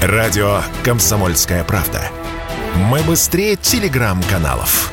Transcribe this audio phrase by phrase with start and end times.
[0.00, 2.00] Радио «Комсомольская правда».
[2.88, 4.92] Мы быстрее телеграм-каналов.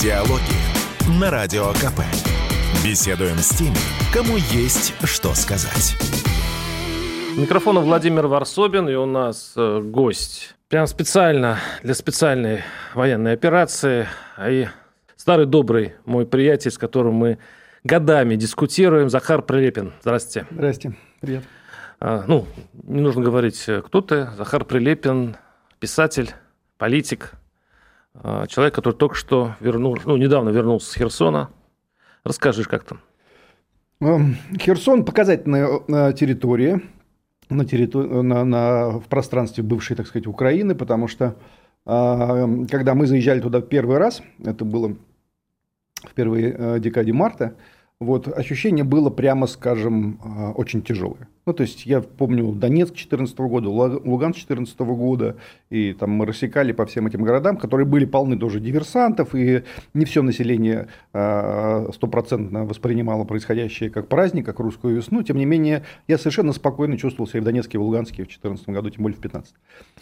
[0.00, 2.02] Диалоги на Радио КП.
[2.84, 3.74] Беседуем с теми,
[4.14, 5.96] кому есть что сказать.
[7.36, 10.54] Микрофон Владимир Варсобин, и у нас э, гость.
[10.68, 12.62] Прям специально для специальной
[12.94, 14.06] военной операции.
[14.40, 14.68] И
[15.16, 17.38] старый добрый мой приятель, с которым мы
[17.84, 19.10] годами дискутируем.
[19.10, 19.92] Захар Прилепин.
[20.02, 20.46] Здравствуйте.
[20.50, 20.94] Здрасте.
[21.20, 21.44] Привет.
[22.00, 22.46] А, ну,
[22.84, 24.28] не нужно говорить, кто ты.
[24.36, 25.36] Захар Прилепин,
[25.78, 26.30] писатель,
[26.78, 27.32] политик,
[28.14, 31.50] а, человек, который только что вернул, ну, недавно вернулся с Херсона.
[32.24, 33.00] Расскажи, как там.
[34.00, 36.80] Эм, Херсон– показательная э, территория
[37.50, 38.08] на территори...
[38.08, 41.36] на, на, в пространстве бывшей, так сказать, Украины, потому что
[41.84, 44.96] а, когда мы заезжали туда первый раз, это было
[46.04, 47.54] в первой э, декаде марта,
[48.00, 51.28] вот, ощущение было, прямо скажем, э, очень тяжелое.
[51.44, 55.36] Ну, то есть, я помню Донецк 2014 года, Луганск 2014 года,
[55.68, 60.06] и там мы рассекали по всем этим городам, которые были полны тоже диверсантов, и не
[60.06, 65.22] все население э, стопроцентно воспринимало происходящее как праздник, как русскую весну.
[65.22, 68.66] Тем не менее, я совершенно спокойно чувствовал себя в Донецке и в Луганске в 2014
[68.70, 69.54] году, тем более в 2015.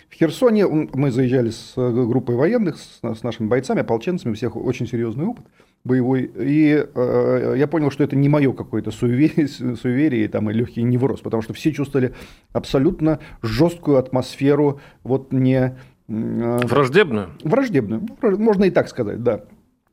[0.09, 5.27] В Херсоне мы заезжали с группой военных, с нашими бойцами, ополченцами, у всех очень серьезный
[5.27, 5.45] опыт
[5.89, 6.31] боевой.
[6.37, 9.49] И э, я понял, что это не мое какое-то суеверие,
[9.83, 12.15] суеверие там, и легкий невроз, потому что все чувствовали
[12.53, 15.77] абсолютно жесткую атмосферу, вот не...
[16.09, 17.31] Э, враждебную?
[17.43, 19.45] Враждебную, можно и так сказать, да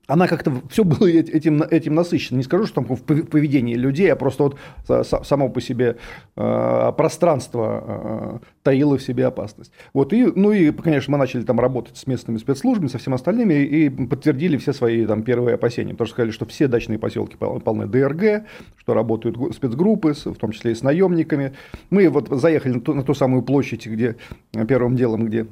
[0.08, 2.38] она как-то все было этим, этим насыщено.
[2.38, 4.58] Не скажу, что там в поведении людей, а просто вот
[5.08, 5.97] само по себе
[6.36, 9.72] э, пространство э, таило в себе опасность.
[9.94, 13.53] Вот и, ну и, конечно, мы начали там работать с местными спецслужбами, со всеми остальными,
[13.53, 15.92] и подтвердили все свои там первые опасения.
[15.92, 18.45] Потому что сказали, что все дачные поселки полны ДРГ,
[18.78, 21.53] что работают спецгруппы, в том числе и с наемниками.
[21.90, 24.16] Мы вот заехали на ту, на ту самую площадь, где
[24.67, 25.47] первым делом, где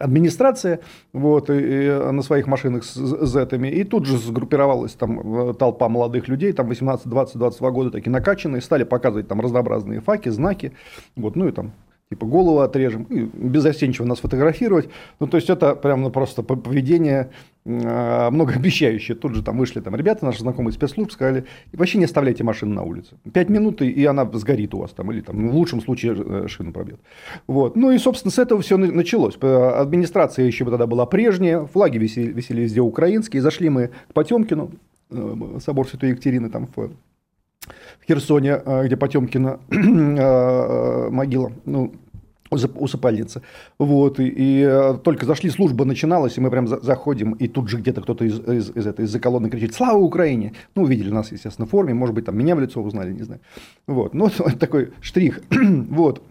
[0.00, 0.80] администрация
[1.12, 5.88] вот, и, и на своих машинах с зетами, и тут же сгруппировалась там э, толпа
[5.88, 10.72] молодых людей, там 18, 20, 22 года такие накачанные, стали показывать там разнообразные факи, знаки,
[11.16, 11.72] вот, ну и там
[12.10, 14.88] типа голову отрежем, и безостенчиво нас фотографировать.
[15.20, 17.30] Ну, то есть это прям ну, просто поведение
[17.64, 19.16] э, многообещающее.
[19.16, 22.82] Тут же там вышли там ребята, наши знакомые спецслужб, сказали, вообще не оставляйте машину на
[22.82, 23.14] улице.
[23.32, 26.72] Пять минут, и она сгорит у вас там, или там, в лучшем случае э, шину
[26.72, 26.98] пробьет.
[27.46, 27.76] Вот.
[27.76, 29.38] Ну и, собственно, с этого все началось.
[29.40, 33.40] Администрация еще тогда была прежняя, флаги висели, висели везде украинские.
[33.40, 34.72] Зашли мы к Потемкину,
[35.10, 36.90] э, собор Святой Екатерины там в
[38.10, 41.92] Херсоне, э, где Потемкина э, э, могила, ну,
[42.50, 43.42] усыпальница.
[43.78, 47.76] Вот, и, и только зашли, служба начиналась, и мы прям за, заходим, и тут же
[47.76, 51.68] где-то кто-то из, из, из, этой, из-за колонны кричит «Слава Украине!» Ну, увидели нас, естественно,
[51.68, 53.40] в форме, может быть, там меня в лицо узнали, не знаю.
[53.86, 54.28] Вот, ну,
[54.58, 55.40] такой штрих.
[55.90, 56.22] вот.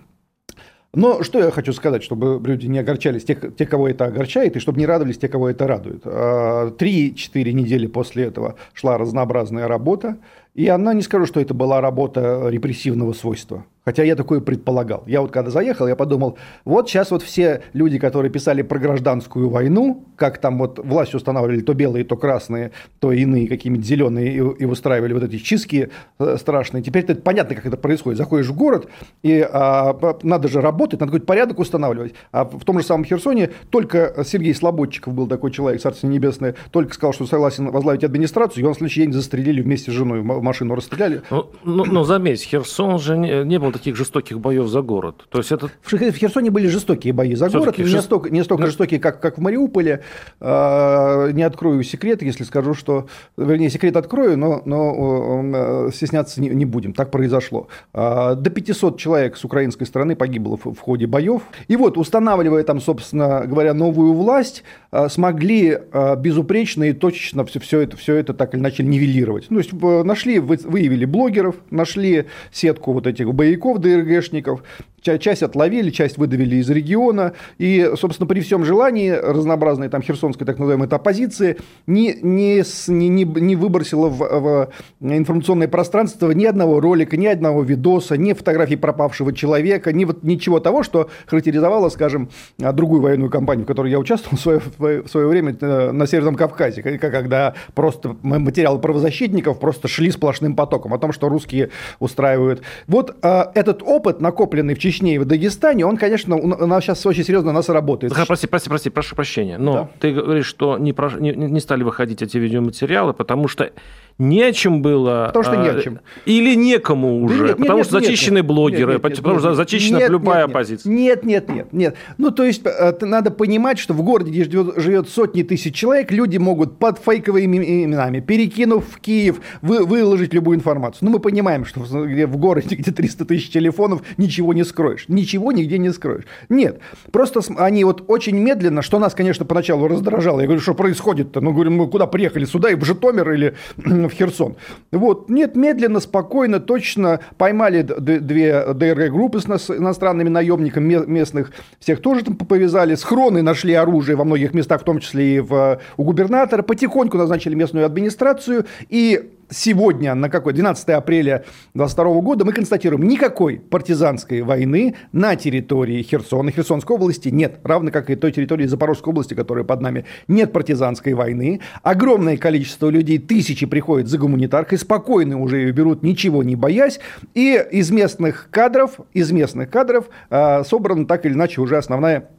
[0.93, 4.59] Но что я хочу сказать, чтобы люди не огорчались, те, те, кого это огорчает, и
[4.59, 6.01] чтобы не радовались те, кого это радует.
[6.03, 10.17] А, три-четыре недели после этого шла разнообразная работа,
[10.53, 13.65] и она, не скажу, что это была работа репрессивного свойства.
[13.89, 15.03] Хотя я такое предполагал.
[15.07, 19.49] Я вот когда заехал, я подумал, вот сейчас вот все люди, которые писали про гражданскую
[19.49, 22.69] войну, как там вот власть устанавливали то белые, то красные,
[22.99, 25.89] то иные какие-нибудь зеленые, и, и устраивали вот эти чистки
[26.19, 26.83] э, страшные.
[26.83, 28.19] Теперь это понятно, как это происходит.
[28.19, 28.89] Заходишь в город,
[29.23, 32.13] и а, надо же работать, надо какой-то порядок устанавливать.
[32.31, 36.93] А в том же самом Херсоне только Сергей Слободчиков был такой человек, Царство Небесное, только
[36.93, 40.75] сказал, что согласен возглавить администрацию, и он в следующий день застрелили вместе с женой, машину
[40.75, 41.23] расстреляли.
[41.31, 45.25] Ну, ну, ну заметь, Херсон же не, не был таких жестоких боев за город.
[45.29, 45.69] То есть это...
[45.81, 48.05] В Херсоне были жестокие бои за город, не, жест...
[48.05, 48.67] столько, не столько ну...
[48.67, 50.01] жестокие, как, как в Мариуполе.
[50.39, 53.07] А, не открою секрет, если скажу, что...
[53.37, 56.93] Вернее, секрет открою, но, но стесняться не, не будем.
[56.93, 57.69] Так произошло.
[57.93, 61.41] А, до 500 человек с украинской стороны погибло в, в ходе боев.
[61.67, 65.79] И вот, устанавливая там, собственно говоря, новую власть, а, смогли
[66.17, 69.47] безупречно и точечно все, все, это, все это так или иначе нивелировать.
[69.47, 74.63] То есть нашли, выявили блогеров, нашли сетку вот этих боевиков ДРГшников,
[75.01, 80.59] часть отловили, часть выдавили из региона, и, собственно, при всем желании разнообразной там херсонской так
[80.59, 81.57] называемой оппозиции
[81.87, 84.69] не, не, не, не выбросила в, в
[85.01, 90.59] информационное пространство ни одного ролика, ни одного видоса, ни фотографий пропавшего человека, ни вот ничего
[90.59, 95.27] того, что характеризовало, скажем, другую военную кампанию, в которой я участвовал в свое, в свое
[95.27, 101.11] время э, на Северном Кавказе, когда просто материалы правозащитников просто шли сплошным потоком о том,
[101.11, 101.69] что русские
[101.99, 102.61] устраивают.
[102.87, 107.05] Вот э, этот опыт, накопленный в Чечне и в Дагестане, он, конечно, у нас сейчас
[107.05, 108.11] очень серьезно на нас работает.
[108.11, 109.57] Захар, прости, прости, прости, прошу прощения.
[109.57, 109.89] Но да.
[109.99, 113.71] ты говоришь, что не, не, не стали выходить эти видеоматериалы, потому что
[114.19, 115.31] не о чем было.
[115.33, 115.99] Потому что не о чем.
[116.25, 117.39] Или некому уже.
[117.39, 119.97] Да нет, потому нет, что нет, зачищены нет, блогеры, нет, нет, потому нет, что зачищена
[119.97, 120.91] нет, любая нет, оппозиция.
[120.91, 121.95] Нет, нет, нет, нет.
[122.17, 122.61] Ну, то есть,
[123.01, 127.57] надо понимать, что в городе, где живет, живет сотни тысяч человек, люди могут под фейковыми
[127.85, 130.99] именами, перекинув в Киев, вы, выложить любую информацию.
[131.01, 135.05] Ну, мы понимаем, что в, в городе, где 300 тысяч телефонов, ничего не скроешь.
[135.07, 136.25] Ничего нигде не скроешь.
[136.49, 136.81] Нет.
[137.11, 140.41] Просто они вот очень медленно, что нас, конечно, поначалу раздражало.
[140.41, 141.39] Я говорю, что происходит-то?
[141.39, 142.43] Ну, говорю, мы куда приехали?
[142.43, 143.55] Сюда и в Житомир или
[144.09, 144.57] в Херсон?
[144.91, 145.29] Вот.
[145.29, 151.51] Нет, медленно, спокойно, точно поймали две ДРГ-группы с иностранными наемниками местных.
[151.79, 152.95] Всех тоже там повязали.
[152.95, 156.61] Схроны нашли оружие во многих местах, в том числе и в, у губернатора.
[156.61, 158.65] Потихоньку назначили местную администрацию.
[158.89, 166.01] И сегодня, на какой, 12 апреля 2022 года, мы констатируем, никакой партизанской войны на территории
[166.01, 170.51] Херсона, Херсонской области нет, равно как и той территории Запорожской области, которая под нами, нет
[170.51, 171.61] партизанской войны.
[171.83, 176.99] Огромное количество людей, тысячи приходят за гуманитаркой, спокойно уже ее берут, ничего не боясь,
[177.33, 182.29] и из местных кадров, из местных кадров э, собрана так или иначе уже основная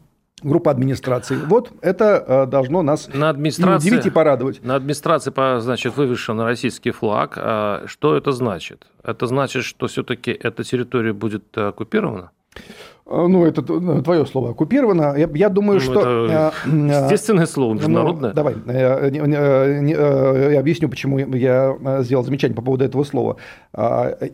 [0.42, 1.36] группа администрации.
[1.36, 4.62] Вот это э, должно нас на администрации, удивить и порадовать.
[4.64, 7.34] На администрации, значит, вывешен российский флаг.
[7.36, 8.86] А что это значит?
[9.02, 12.30] Это значит, что все-таки эта территория будет оккупирована?
[13.10, 13.62] Э, ну, это
[14.02, 15.14] твое слово оккупировано.
[15.16, 16.00] Я, я думаю, ну, что...
[16.00, 18.30] Это э, э, естественное слово, ну, международное.
[18.30, 18.54] Ну, давай,
[20.52, 23.36] я объясню, почему я сделал замечание по поводу этого слова.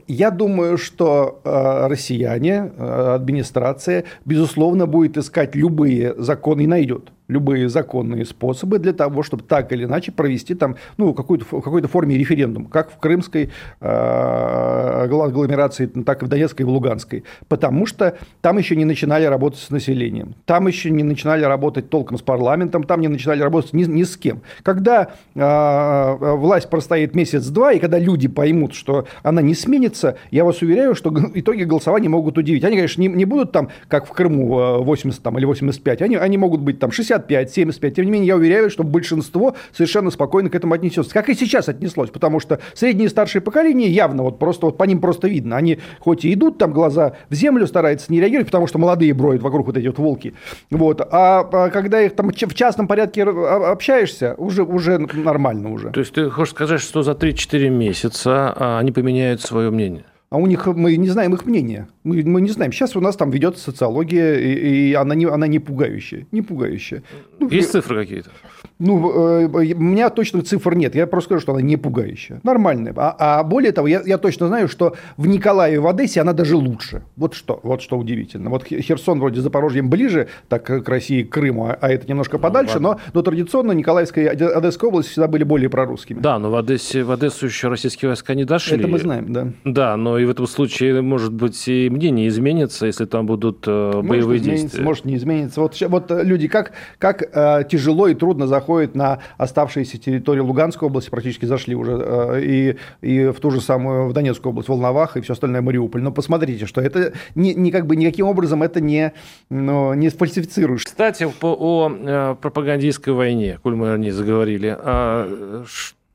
[0.07, 8.79] Я думаю, что россияне, администрация, безусловно, будет искать любые законы и найдет любые законные способы
[8.79, 12.91] для того, чтобы так или иначе провести там, ну, какую-то, в какой-то форме референдум, как
[12.91, 13.51] в крымской
[13.81, 17.25] э, агломерации, так и в Донецкой и в Луганской.
[17.49, 22.19] Потому что там еще не начинали работать с населением, там еще не начинали работать толком
[22.19, 24.43] с парламентом, там не начинали работать ни, ни с кем.
[24.63, 30.63] Когда э, власть простоит месяц-два, и когда люди поймут, что она не сменится, я вас
[30.63, 32.63] уверяю, что итоги голосования могут удивить.
[32.65, 36.39] Они, конечно, не, не будут там, как в Крыму 80 там, или 85, они, они
[36.39, 37.97] могут быть там 60 65, 75.
[37.97, 41.13] Тем не менее, я уверяю, что большинство совершенно спокойно к этому отнесется.
[41.13, 44.85] Как и сейчас отнеслось, потому что среднее и старшее поколение явно вот просто вот по
[44.85, 45.57] ним просто видно.
[45.57, 49.43] Они хоть и идут там глаза в землю, стараются не реагировать, потому что молодые броют
[49.43, 50.35] вокруг вот эти вот волки.
[50.71, 51.01] Вот.
[51.01, 55.91] А, а когда их там в частном порядке общаешься, уже, уже нормально уже.
[55.91, 60.05] То есть ты хочешь сказать, что за 3-4 месяца а, они поменяют свое мнение?
[60.29, 61.89] А у них мы не знаем их мнения.
[62.03, 62.73] Мы, мы не знаем.
[62.73, 66.27] Сейчас у нас там ведется социология, и, и она, не, она не пугающая.
[66.33, 67.05] Не пугающая.
[67.39, 68.31] Ну, Есть цифры какие-то?
[68.79, 70.95] Ну, э, у меня точно цифр нет.
[70.95, 72.41] Я просто скажу, что она не пугающая.
[72.43, 72.93] Нормальная.
[72.97, 76.57] А, а более того, я, я точно знаю, что в Николаеве, в Одессе она даже
[76.57, 77.03] лучше.
[77.17, 78.51] Вот что, вот что удивительно.
[78.51, 82.81] Вот Херсон вроде Запорожьем ближе так, к России, к Крыму, а, а это немножко подальше,
[82.81, 86.19] ну, но, но традиционно Николаевская и Одесская область всегда были более прорусскими.
[86.19, 88.77] Да, но в Одессе, в Одессу еще российские войска не дошли.
[88.77, 89.53] Это мы знаем, да.
[89.65, 93.93] Да, но и в этом случае, может быть, и мнение изменится, если там будут э,
[93.95, 94.83] может боевые действия.
[94.83, 95.61] Может не изменится.
[95.61, 100.89] Вот, вот э, люди, как, как э, тяжело и трудно заходят на оставшиеся территории Луганской
[100.89, 105.17] области, практически зашли уже, э, и, и в ту же самую, в Донецкую область, Волновах
[105.17, 106.03] и все остальное Мариуполь.
[106.03, 109.13] Но посмотрите, что это не, не как бы никаким образом это не,
[109.51, 110.85] ну, не сфальсифицируешь.
[110.85, 115.65] Кстати, по, о э, пропагандистской войне, коль мы о ней заговорили, а,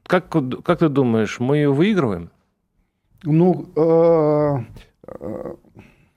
[0.04, 0.28] как,
[0.64, 2.32] как ты думаешь, мы ее выигрываем?
[3.24, 4.64] Ну, э,
[5.08, 5.54] э,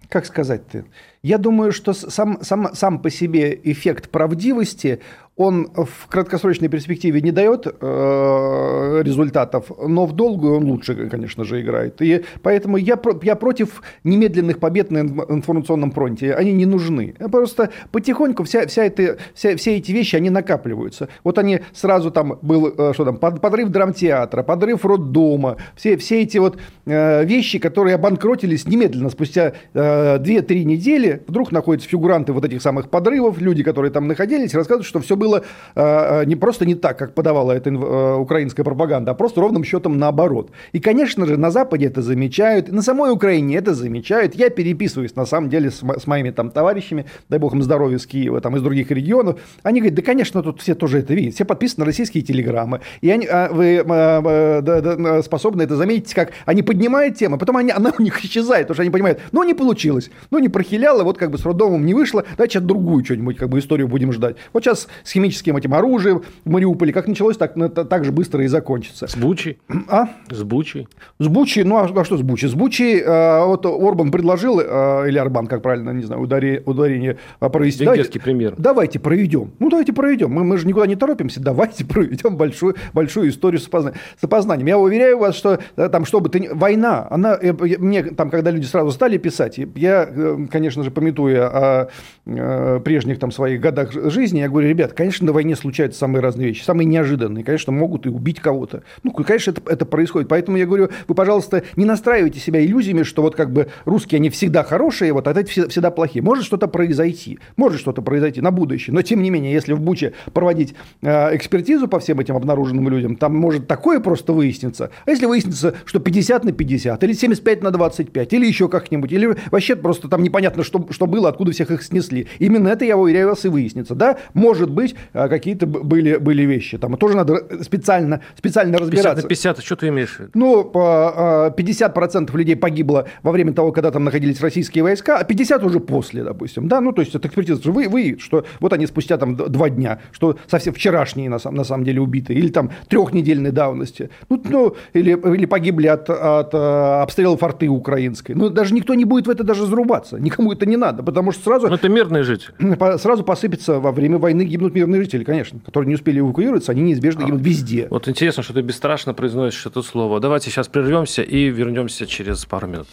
[0.08, 0.84] как сказать-то?
[1.22, 5.00] Я думаю, что сам, сам, сам по себе эффект правдивости,
[5.36, 11.60] он в краткосрочной перспективе не дает э, результатов, но в долгую он лучше, конечно же,
[11.60, 12.00] играет.
[12.00, 16.34] И поэтому я, я против немедленных побед на информационном фронте.
[16.34, 17.14] Они не нужны.
[17.32, 21.08] Просто потихоньку вся, вся эта, вся, все эти вещи, они накапливаются.
[21.24, 26.38] Вот они сразу там был, э, что там, подрыв драмтеатра, подрыв роддома, все, все эти
[26.38, 32.62] вот э, вещи, которые обанкротились немедленно, спустя э, 2-3 недели, вдруг находятся фигуранты вот этих
[32.62, 35.42] самых подрывов, люди, которые там находились, рассказывают, что все было было
[35.74, 39.64] э, э, не просто не так, как подавала эта э, украинская пропаганда, а просто ровным
[39.64, 40.50] счетом наоборот.
[40.72, 44.34] И, конечно же, на Западе это замечают, на самой Украине это замечают.
[44.34, 48.06] Я переписываюсь, на самом деле, с, с моими там товарищами, дай бог им здоровья, с
[48.06, 49.40] Киева, там, из других регионов.
[49.62, 52.80] Они говорят, да, конечно, тут все тоже это видят, все подписаны на российские телеграммы.
[53.00, 57.56] И они, а, вы а, да, да, способны это заметить, как они поднимают тему, потом
[57.56, 61.02] они, она у них исчезает, потому что они понимают, ну, не получилось, ну, не прохиляло,
[61.02, 64.12] вот как бы с роддомом не вышло, давайте сейчас другую что-нибудь, как бы историю будем
[64.12, 64.36] ждать.
[64.52, 67.54] Вот сейчас с химическим этим оружием в Мариуполе, как началось, так,
[67.88, 69.06] так же быстро и закончится.
[69.06, 69.58] С Бучей?
[69.88, 70.08] А?
[70.28, 70.88] С Бучей?
[71.20, 72.48] С Бучей, ну а, а что с Бучей?
[72.48, 77.18] С Бучей э, вот Орбан предложил, э, или Арбан, как правильно, не знаю, ударение, ударение
[77.38, 77.84] провести.
[77.84, 78.54] Венгерский премьер.
[78.58, 79.52] Давайте проведем.
[79.60, 80.32] Ну давайте проведем.
[80.32, 81.40] Мы, мы же никуда не торопимся.
[81.40, 83.94] Давайте проведем большую, большую историю с, опозна...
[84.20, 84.66] с опознанием.
[84.66, 86.50] Я уверяю вас, что да, там, чтобы ты...
[86.52, 87.38] Война, она...
[87.78, 91.88] Мне там, когда люди сразу стали писать, я, э, конечно же, пометуя о
[92.26, 96.48] э, прежних там своих годах жизни, я говорю, ребят, конечно, на войне случаются самые разные
[96.48, 97.44] вещи, самые неожиданные.
[97.44, 98.82] Конечно, могут и убить кого-то.
[99.02, 100.28] Ну, конечно, это, это происходит.
[100.28, 104.30] Поэтому я говорю, вы, пожалуйста, не настраивайте себя иллюзиями, что вот как бы русские, они
[104.30, 106.22] всегда хорошие, вот, а это всегда плохие.
[106.22, 108.94] Может что-то произойти, может что-то произойти на будущее.
[108.94, 113.16] Но, тем не менее, если в Буче проводить э, экспертизу по всем этим обнаруженным людям,
[113.16, 114.90] там может такое просто выясниться.
[115.06, 119.36] А если выяснится, что 50 на 50, или 75 на 25, или еще как-нибудь, или
[119.50, 122.26] вообще просто там непонятно, что, что было, откуда всех их снесли.
[122.38, 123.94] Именно это, я уверяю вас, и выяснится.
[123.94, 126.78] Да, может быть, э, какие-то были, были вещи.
[126.78, 129.22] Там тоже надо специально, специально разбираться.
[129.22, 130.30] 50 на 50, что ты имеешь в виду?
[130.34, 135.80] Ну, 50% людей погибло во время того, когда там находились российские войска, а 50 уже
[135.80, 136.68] после, допустим.
[136.68, 137.60] Да, ну, то есть это экспертиза.
[137.70, 141.64] Вы, вы, что вот они спустя там два дня, что совсем вчерашние на, самом на
[141.64, 144.10] самом деле убиты, или там трехнедельной давности.
[144.28, 148.32] Ну, ну или, или погибли от, от э, обстрела форты украинской.
[148.32, 150.18] Ну, даже никто не будет в это даже зарубаться.
[150.18, 151.68] Никому это не надо, потому что сразу...
[151.68, 152.54] Но это мирные жители.
[152.98, 157.24] Сразу посыпется во время войны гибнут мирные жители, конечно, которые не успели эвакуироваться, они неизбежно
[157.24, 157.86] гибнут везде.
[157.90, 160.20] Вот интересно, что ты бесстрашно произносишь это слово.
[160.20, 162.88] Давайте сейчас прервемся и вернемся через пару минут.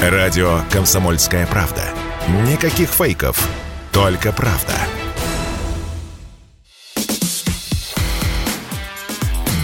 [0.00, 1.82] Радио «Комсомольская правда».
[2.50, 3.48] Никаких фейков,
[3.92, 4.72] только правда.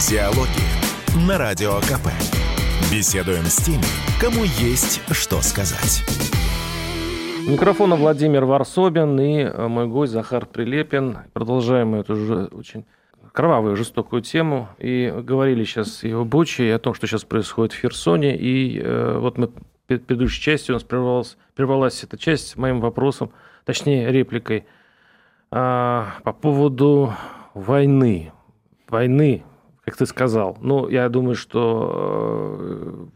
[0.09, 2.09] Диалоги на Радио КП.
[2.91, 3.85] Беседуем с теми,
[4.21, 6.03] кому есть что сказать.
[7.49, 11.17] Микрофона Владимир Варсобин и э, мой гость Захар Прилепин.
[11.33, 12.85] Продолжаем эту же очень
[13.33, 14.69] кровавую, жестокую тему.
[14.77, 18.37] И говорили сейчас и о Буче, и о том, что сейчас происходит в Херсоне.
[18.37, 19.53] И э, вот мы в
[19.87, 23.31] предыдущей части у нас прервалась, прервалась эта часть моим вопросом,
[23.65, 24.67] точнее репликой,
[25.51, 27.15] э, по поводу
[27.55, 28.31] войны.
[28.91, 29.43] Войны,
[29.87, 30.59] как ты сказал.
[30.61, 33.07] Ну, я думаю, что э,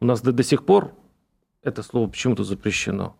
[0.00, 0.90] у нас до, до сих пор
[1.62, 3.14] это слово почему-то запрещено.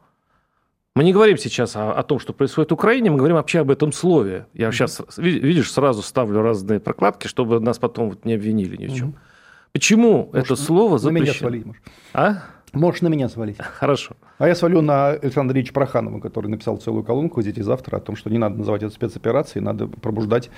[1.00, 3.70] Мы не говорим сейчас о, о том, что происходит в Украине, мы говорим вообще об
[3.70, 4.44] этом слове.
[4.52, 8.94] Я сейчас, видишь, сразу ставлю разные прокладки, чтобы нас потом вот не обвинили ни в
[8.94, 9.14] чем.
[9.72, 11.20] Почему Может, это слово запрещено?
[11.20, 11.82] На меня свалить, может.
[12.12, 12.42] А?
[12.72, 13.58] Можешь на меня свалить.
[13.58, 14.14] Хорошо.
[14.38, 18.00] А я свалю на Александра Ильича Проханова, который написал целую колонку здесь и завтра о
[18.00, 20.50] том, что не надо называть это спецоперацией, надо пробуждать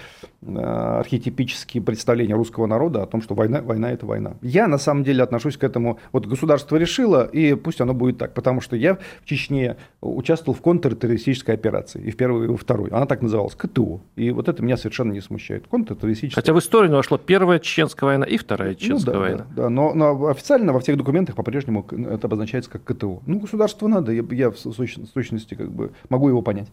[0.42, 4.34] э, архетипические представления русского народа о том, что война, война– это война.
[4.42, 8.34] Я на самом деле отношусь к этому, вот государство решило, и пусть оно будет так,
[8.34, 12.94] потому что я в Чечне участвовал в контртеррористической операции, и в первую, и во вторую.
[12.94, 14.02] Она так называлась, КТУ.
[14.16, 15.66] И вот это меня совершенно не смущает.
[15.66, 16.42] Контртеррористическая.
[16.42, 19.46] Хотя в историю не вошло первая чеченская война и вторая чеченская ну, да, война.
[19.50, 23.22] Да, да но, но официально во всех документах по-прежнему это обозначается как КТО.
[23.26, 26.68] Ну, государству надо, я, я в сущности как бы могу его понять.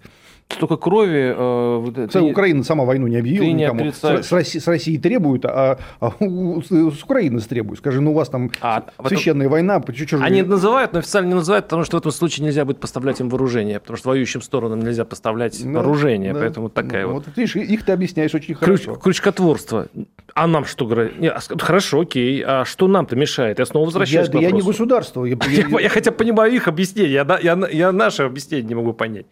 [0.52, 1.36] Столько крови...
[1.38, 3.86] Э, ты, Украина сама войну не объявила ты никому.
[3.86, 7.80] Не с, России, с России требуют, а, а у, с Украины требуют.
[7.80, 9.52] Скажи, ну у вас там а, священная этом...
[9.52, 9.84] война.
[10.08, 13.20] Что Они называют, но официально не называют, потому что в этом случае нельзя будет поставлять
[13.20, 16.40] им вооружение, потому что воюющим сторонам нельзя поставлять да, вооружение, да.
[16.40, 17.28] поэтому такая ну, вот...
[17.28, 17.38] вот.
[17.38, 19.00] Видишь, их ты объясняешь очень Крюч, хорошо.
[19.00, 19.88] Крючкотворство.
[20.34, 21.14] А нам что говорит?
[21.22, 22.44] А хорошо, окей.
[22.46, 23.60] А что нам-то мешает?
[23.60, 24.56] Я снова возвращаюсь я, к вопросу.
[24.56, 25.26] Я не государство.
[25.30, 27.14] Я, я, я хотя понимаю их объяснение.
[27.14, 29.28] Я, я, я наше объяснение не могу понять.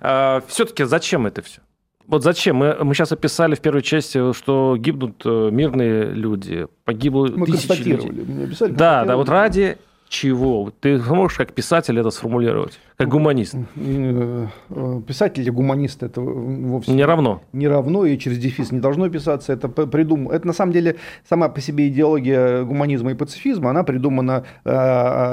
[0.00, 1.60] А, все-таки зачем это все?
[2.06, 2.56] Вот зачем?
[2.56, 7.82] Мы, мы сейчас описали в первой части, что гибнут э, мирные люди, погибло мы тысячи
[7.82, 8.10] людей.
[8.10, 10.72] Мы описали, да, да, вот ради чего?
[10.80, 12.78] Ты можешь как писатель это сформулировать?
[12.96, 13.56] Как гуманист.
[13.76, 14.46] Э,
[15.04, 17.42] писатель или гуманист это вовсе не равно.
[17.52, 19.52] Не равно и через дефис не должно писаться.
[19.52, 20.30] Это придум...
[20.30, 20.96] Это на самом деле
[21.28, 24.70] сама по себе идеология гуманизма и пацифизма, она придумана э,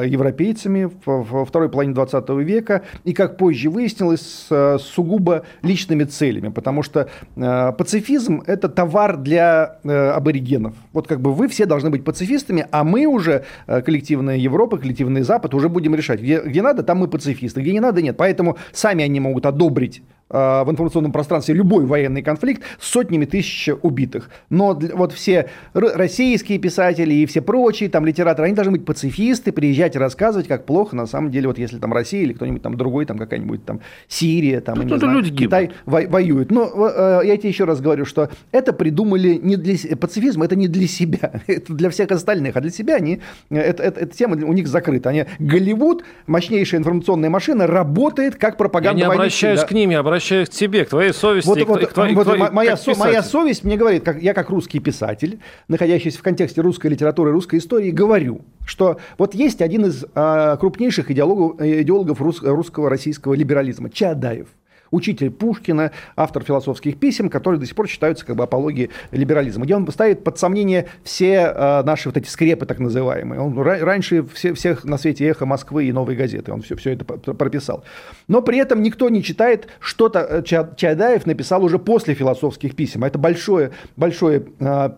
[0.07, 6.49] европейцами во второй половине 20 века и, как позже выяснилось, с э, сугубо личными целями,
[6.49, 10.73] потому что пацифизм– это товар для аборигенов.
[10.93, 15.53] Вот как бы вы все должны быть пацифистами, а мы уже, коллективная Европа, коллективный Запад,
[15.53, 18.15] уже будем решать, где, где надо, там мы пацифисты, где не надо, нет.
[18.17, 20.01] Поэтому сами они могут одобрить
[20.31, 24.29] в информационном пространстве любой военный конфликт с сотнями тысяч убитых.
[24.49, 29.95] Но вот все российские писатели и все прочие там литераторы, они должны быть пацифисты, приезжать
[29.95, 33.05] и рассказывать, как плохо на самом деле, вот если там Россия или кто-нибудь там другой,
[33.05, 36.51] там какая-нибудь там Сирия, там, ну, знаю, люди Китай во- воюет.
[36.51, 40.67] Но э, я тебе еще раз говорю, что это придумали не для пацифизм, это не
[40.67, 44.35] для себя, это для всех остальных, а для себя они, э, это, это, эта тема
[44.35, 45.09] у них закрыта.
[45.09, 49.67] Они, Голливуд, мощнейшая информационная машина, работает как пропаганда Я не обращаюсь да.
[49.67, 51.47] к ним, я обращаюсь к тебе, к твоей совести.
[51.47, 54.49] Вот, вот, к твоей, вот, твоей, моя, со, моя совесть мне говорит, как, я как
[54.49, 60.05] русский писатель, находящийся в контексте русской литературы, русской истории, говорю, что вот есть один из
[60.15, 64.47] а, крупнейших идеологов, идеологов рус, русского российского либерализма, Чадаев
[64.91, 69.75] учитель Пушкина, автор философских писем, которые до сих пор считаются как бы апологией либерализма, где
[69.75, 73.41] он ставит под сомнение все э, наши вот эти скрепы так называемые.
[73.41, 77.05] Он раньше все, всех на свете «Эхо Москвы» и «Новой газеты», он все, все это
[77.05, 77.83] прописал.
[78.27, 83.03] Но при этом никто не читает, что-то э, Чаадаев написал уже после философских писем.
[83.03, 84.89] Это большое, большое э,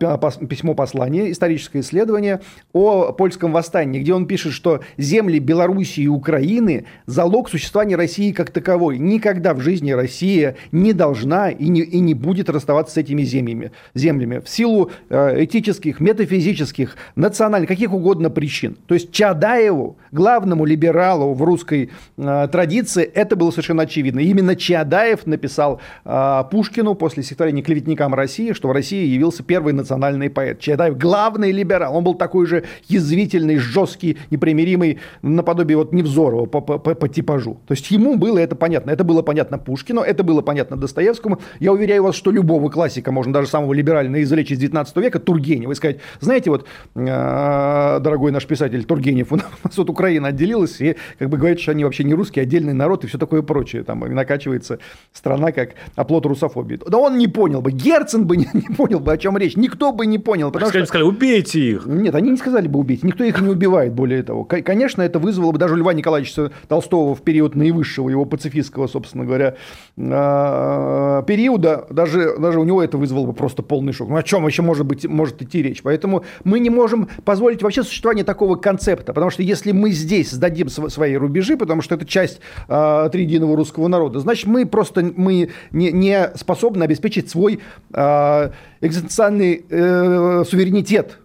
[0.48, 2.40] письмо-послание, историческое исследование
[2.72, 8.50] о польском восстании, где он пишет, что земли Белоруссии и Украины– залог существования России как
[8.50, 8.98] таковой.
[8.98, 13.22] Никогда в жизни жизни Россия не должна и не, и не будет расставаться с этими
[13.22, 18.76] землями, землями в силу э, этических, метафизических, национальных, каких угодно причин.
[18.86, 24.20] То есть Чадаеву, главному либералу в русской э, традиции, это было совершенно очевидно.
[24.20, 30.30] Именно Чадаев написал э, Пушкину после стихотворения «Клеветникам России», что в России явился первый национальный
[30.30, 30.60] поэт.
[30.60, 31.96] Чадаев главный либерал.
[31.96, 37.58] Он был такой же язвительный, жесткий, непримиримый, наподобие вот Невзорова по, по, по, по типажу.
[37.66, 38.90] То есть ему было это понятно.
[38.90, 41.40] Это было понятно Пушкину Пушкину, это было понятно Достоевскому.
[41.58, 45.72] Я уверяю вас, что любого классика, можно даже самого либерального извлечь из 19 века, Тургенева,
[45.72, 46.64] и сказать, знаете, вот,
[46.94, 51.72] э, дорогой наш писатель Тургенев, у нас вот Украина отделилась, и как бы говорит, что
[51.72, 53.82] они вообще не русские, отдельный народ и все такое прочее.
[53.82, 54.78] Там накачивается
[55.12, 56.78] страна как оплот русофобии.
[56.88, 59.90] Да он не понял бы, Герцен бы не, не понял бы, о чем речь, никто
[59.90, 60.52] бы не понял.
[60.52, 60.90] Потому сказали, что...
[60.90, 61.86] сказали, убейте их.
[61.86, 64.44] Нет, они не сказали бы убейте, никто их не убивает, более того.
[64.44, 69.56] Конечно, это вызвало бы даже Льва Николаевича Толстого в период наивысшего его пацифистского, собственно говоря,
[69.96, 74.08] периода, даже, даже у него это вызвало бы просто полный шок.
[74.08, 75.82] Ну о чем еще может, быть, может идти речь?
[75.82, 80.68] Поэтому мы не можем позволить вообще существование такого концепта, потому что если мы здесь сдадим
[80.68, 85.92] свои рубежи, потому что это часть э, триединого русского народа, значит мы просто мы не,
[85.92, 87.60] не способны обеспечить свой
[87.92, 91.18] э, экзистенциальный э, суверенитет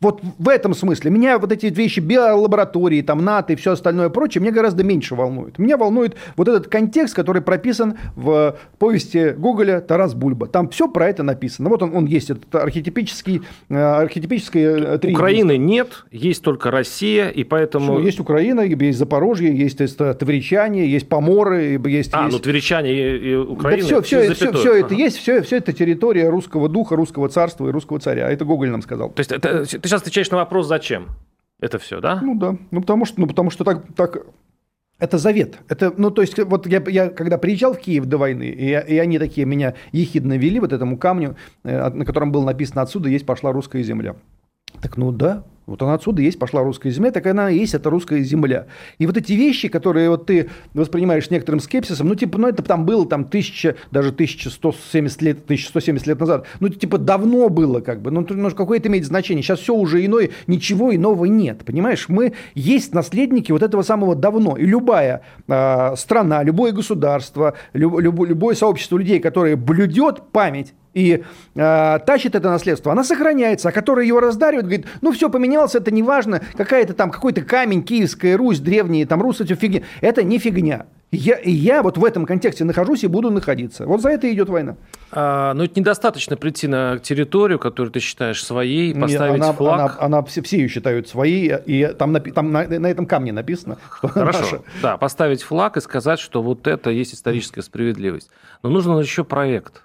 [0.00, 1.10] вот в этом смысле.
[1.10, 5.58] Меня вот эти вещи биолаборатории, там НАТО и все остальное прочее, меня гораздо меньше волнует.
[5.58, 10.46] Меня волнует вот этот контекст, который прописан в повести Гоголя «Тарас Бульба».
[10.46, 11.68] Там все про это написано.
[11.68, 15.18] Вот он, он есть, этот архетипический, э, архетипический тренинг.
[15.18, 17.98] Украины нет, есть только Россия, и поэтому...
[17.98, 22.10] Что, есть Украина, есть Запорожье, есть Тверичане, есть Поморы, есть...
[22.14, 22.32] А, есть...
[22.32, 23.82] ну Тверичане и, и Украина.
[23.82, 24.78] Да все, все, все, все ага.
[24.78, 28.30] это есть, все, все это территория русского духа, русского царства и русского царя.
[28.30, 29.10] Это Гоголь нам сказал.
[29.10, 31.08] То есть это, сейчас отвечаешь на вопрос, зачем
[31.60, 32.20] это все, да?
[32.22, 34.26] Ну да, ну потому что, ну, потому что так, так
[34.98, 35.58] это завет.
[35.68, 38.98] Это, ну, то есть, вот я, я когда приезжал в Киев до войны, и, и
[38.98, 43.26] они такие меня ехидно вели вот этому камню, э, на котором было написано «Отсюда есть
[43.26, 44.16] пошла русская земля».
[44.80, 48.22] Так ну да, вот она отсюда есть, пошла русская земля, так она есть, это русская
[48.22, 48.66] земля.
[48.98, 52.84] И вот эти вещи, которые вот ты воспринимаешь некоторым скепсисом, ну, типа, ну, это там
[52.86, 58.10] было там тысяча, даже 1170 лет, 1170 лет назад, ну, типа, давно было как бы,
[58.10, 59.42] ну, ну какое это имеет значение?
[59.42, 62.08] Сейчас все уже иное, ничего иного нет, понимаешь?
[62.08, 68.26] Мы есть наследники вот этого самого давно, и любая э, страна, любое государство, люб, люб,
[68.26, 71.22] любое сообщество людей, которое блюдет память и
[71.54, 75.90] э, тащит это наследство, она сохраняется, а который его раздаривает, говорит, ну все поменялось, это
[75.90, 79.82] не важно, какая-то там, какой-то камень, Киевская Русь, древние, там, Русь, это фигня.
[80.00, 80.86] Это не фигня.
[81.10, 83.84] Я, и я вот в этом контексте нахожусь и буду находиться.
[83.84, 84.76] Вот за это идет война.
[85.10, 89.96] А, но это недостаточно прийти на территорию, которую ты считаешь своей, поставить она, флаг.
[89.98, 93.76] Она, она, все, все ее считают своей, и там, там на, на этом камне написано.
[93.90, 94.62] Хорошо, наша.
[94.82, 98.30] да, поставить флаг и сказать, что вот это есть историческая справедливость.
[98.62, 99.82] Но нужен еще проект.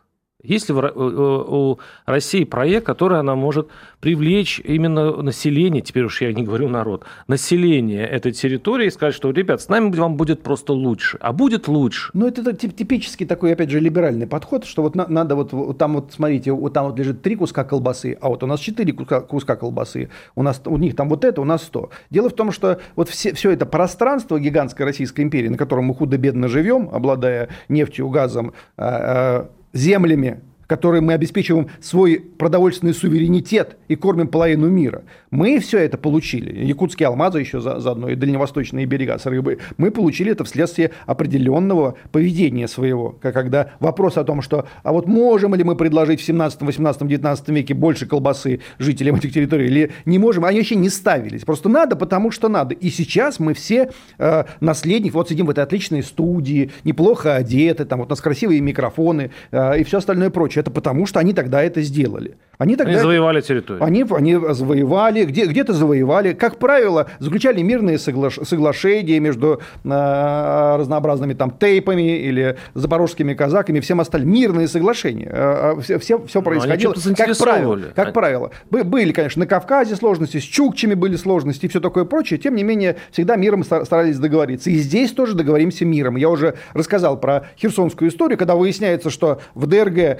[0.48, 6.44] Есть ли у России проект, который она может привлечь именно население, теперь уж я не
[6.44, 11.18] говорю народ, население этой территории и сказать, что, ребят, с нами вам будет просто лучше,
[11.22, 12.12] а будет лучше.
[12.14, 16.14] Ну, это типический такой, опять же, либеральный подход, что вот надо вот, вот там вот,
[16.14, 19.56] смотрите, вот там вот лежит три куска колбасы, а вот у нас четыре куска, куска
[19.56, 21.90] колбасы, у, нас, у них там вот это, у нас сто.
[22.10, 25.96] Дело в том, что вот все, все это пространство гигантской Российской империи, на котором мы
[25.96, 33.96] худо-бедно живем, обладая нефтью, газом, а, а, землями, которой мы обеспечиваем свой продовольственный суверенитет и
[33.96, 35.04] кормим половину мира.
[35.32, 36.66] Мы все это получили.
[36.66, 39.60] Якутские алмазы еще за, заодно и дальневосточные берега с рыбой.
[39.78, 43.18] Мы получили это вследствие определенного поведения своего.
[43.22, 47.50] Когда вопрос о том, что а вот можем ли мы предложить в 17, 18, 19
[47.50, 51.44] веке больше колбасы жителям этих территорий или не можем, они вообще не ставились.
[51.44, 52.74] Просто надо, потому что надо.
[52.74, 58.00] И сейчас мы все э, наследники, вот сидим в этой отличной студии, неплохо одеты, там
[58.00, 60.55] вот у нас красивые микрофоны э, и все остальное прочее.
[60.58, 62.38] Это потому, что они тогда это сделали.
[62.58, 62.92] Они тогда...
[62.92, 63.84] Они завоевали территорию.
[63.84, 66.34] Они, они завоевали, где, где-то завоевали.
[66.34, 74.00] Как правило, заключали мирные согла- соглашения между э, разнообразными там тейпами или запорожскими казаками, всем
[74.00, 74.34] остальным.
[74.34, 75.30] Мирные соглашения.
[75.32, 76.94] Э, все, все, все происходило.
[76.94, 78.52] Как правило, как правило.
[78.70, 82.40] Были, конечно, на Кавказе сложности, с чукчами были сложности и все такое прочее.
[82.40, 84.70] Тем не менее, всегда миром старались договориться.
[84.70, 86.16] И здесь тоже договоримся миром.
[86.16, 90.18] Я уже рассказал про херсонскую историю, когда выясняется, что в ДРГ, э,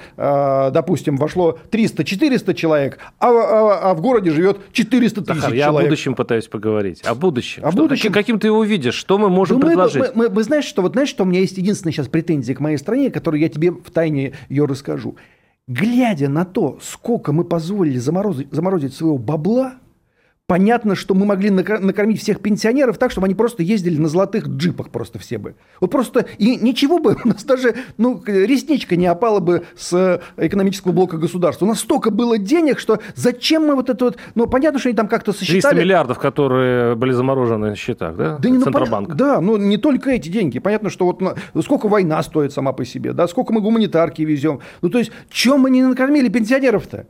[0.70, 5.58] допустим, вошло 300-400 400 человек, а, а, а в городе живет 400 тысяч Захар, человек.
[5.58, 7.02] я о будущем пытаюсь поговорить.
[7.04, 7.64] О будущем.
[7.64, 8.12] О что, будущем.
[8.12, 8.94] Каким ты его видишь?
[8.94, 10.00] Что мы можем ну, предложить?
[10.00, 12.54] Мы, мы, мы, мы знаешь, что вот знаешь, что у меня есть единственная сейчас претензия
[12.54, 15.16] к моей стране, которую я тебе в тайне ее расскажу.
[15.68, 19.74] Глядя на то, сколько мы позволили заморозить, заморозить своего бабла,
[20.48, 24.90] Понятно, что мы могли накормить всех пенсионеров так, чтобы они просто ездили на золотых джипах
[24.90, 25.56] просто все бы.
[25.80, 30.92] Вот просто и ничего бы, у нас даже ну, ресничка не опала бы с экономического
[30.92, 31.64] блока государства.
[31.64, 34.18] У нас столько было денег, что зачем мы вот это вот...
[34.36, 35.62] Ну, понятно, что они там как-то сосчитали...
[35.62, 38.38] 300 миллиардов, которые были заморожены на счетах, да?
[38.38, 39.06] Да, не, ну.
[39.16, 40.60] Да, но не только эти деньги.
[40.60, 44.60] Понятно, что вот сколько война стоит сама по себе, да, сколько мы гуманитарки везем.
[44.80, 47.06] Ну, то есть, чем мы не накормили пенсионеров-то?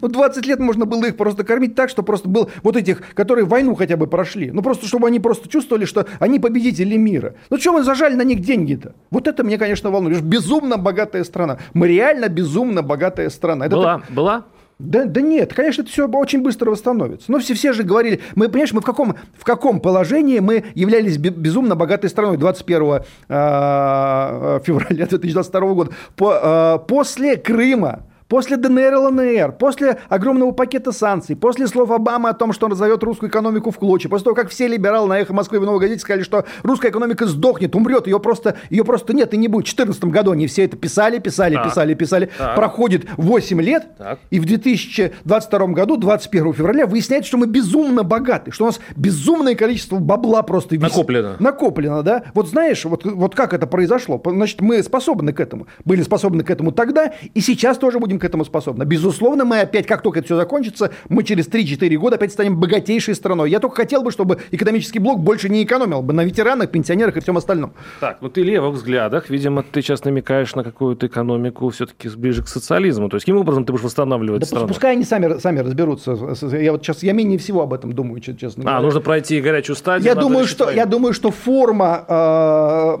[0.00, 3.02] Ну, 20 ну, лет можно было их просто кормить так, что просто был вот этих,
[3.14, 4.50] которые войну хотя бы прошли.
[4.50, 7.34] Ну, просто чтобы они просто чувствовали, что они победители мира.
[7.50, 8.94] Ну, что мы зажали на них деньги-то?
[9.10, 10.22] Вот это мне, конечно, волнует.
[10.22, 11.58] Безумно богатая страна.
[11.74, 13.66] Мы реально безумно богатая страна.
[13.66, 14.10] Это была, так...
[14.10, 14.44] была?
[14.78, 17.32] Да, да нет, конечно, это все очень быстро восстановится.
[17.32, 21.16] Но все, все же говорили, мы, понимаешь, мы в каком, в каком положении мы являлись
[21.16, 25.92] безумно богатой страной 21 а, февраля 2022 года.
[26.14, 32.28] По, а, после Крыма После ДНР и ЛНР, после огромного пакета санкций, после слов Обамы
[32.28, 35.20] о том, что он назовет русскую экономику в клочья, после того, как все либералы на
[35.20, 39.12] «Эхо Москвы» в «Новой газете» сказали, что русская экономика сдохнет, умрет, ее просто, ее просто
[39.12, 39.66] нет и не будет.
[39.66, 41.68] В 2014 году они все это писали, писали, так.
[41.68, 42.30] писали, писали.
[42.36, 42.56] Так.
[42.56, 44.18] Проходит 8 лет, так.
[44.30, 49.54] и в 2022 году, 21 февраля, выясняется, что мы безумно богаты, что у нас безумное
[49.54, 50.90] количество бабла просто висит.
[50.90, 51.36] Накоплено.
[51.38, 52.24] Накоплено, да.
[52.34, 54.20] Вот знаешь, вот, вот как это произошло?
[54.24, 55.68] Значит, мы способны к этому.
[55.84, 58.84] Были способны к этому тогда, и сейчас тоже будем будем к этому способны.
[58.84, 63.14] Безусловно, мы опять, как только это все закончится, мы через 3-4 года опять станем богатейшей
[63.14, 63.50] страной.
[63.50, 67.20] Я только хотел бы, чтобы экономический блок больше не экономил бы на ветеранах, пенсионерах и
[67.20, 67.72] всем остальном.
[68.00, 72.48] Так, ну ты левых взглядах, видимо, ты сейчас намекаешь на какую-то экономику все-таки ближе к
[72.48, 73.08] социализму.
[73.08, 74.68] То есть каким образом ты будешь восстанавливать да страну?
[74.68, 76.12] Пускай они сами, сами разберутся.
[76.56, 78.78] Я вот сейчас, я менее всего об этом думаю, честно говоря.
[78.78, 80.06] А, нужно пройти горячую стадию?
[80.06, 82.96] Я, думаю, что, я думаю, что форма э,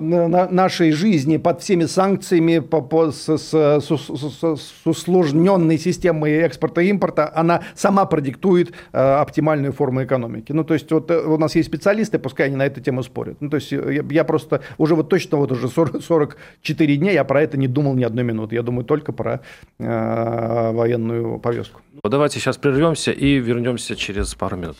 [0.50, 6.80] нашей жизни под всеми санкциями, по, по, с, с, с, с, с усложненной системой экспорта
[6.80, 10.52] и импорта, она сама продиктует э, оптимальную форму экономики.
[10.52, 13.36] Ну, то есть, вот э, у нас есть специалисты, пускай они на эту тему спорят.
[13.40, 17.24] Ну, то есть, я, я просто уже вот точно вот уже 40, 44 дня я
[17.24, 18.54] про это не думал ни одной минуты.
[18.54, 19.40] Я думаю только про
[19.78, 21.80] э, военную повестку.
[22.02, 24.76] Ну, давайте сейчас прервемся и вернемся через пару минут.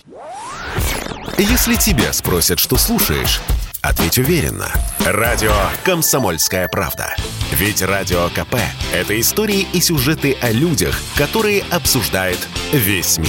[1.39, 3.41] Если тебя спросят, что слушаешь,
[3.89, 4.69] Ответь уверенно.
[5.05, 7.15] Радио «Комсомольская правда».
[7.53, 8.57] Ведь Радио КП–
[8.93, 13.29] это истории и сюжеты о людях, которые обсуждает весь мир.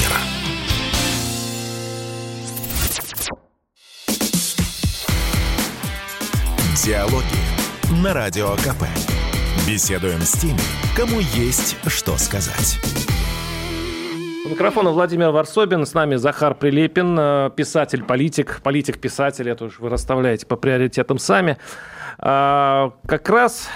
[6.83, 8.85] Диалоги на Радио КП.
[9.67, 10.57] Беседуем с теми,
[10.95, 12.79] кому есть что сказать.
[14.47, 19.89] У микрофона Владимир Варсобин, с нами Захар Прилепин, э, писатель, политик, политик-писатель, это уж вы
[19.89, 21.57] расставляете по приоритетам сами.
[22.17, 23.67] А, как раз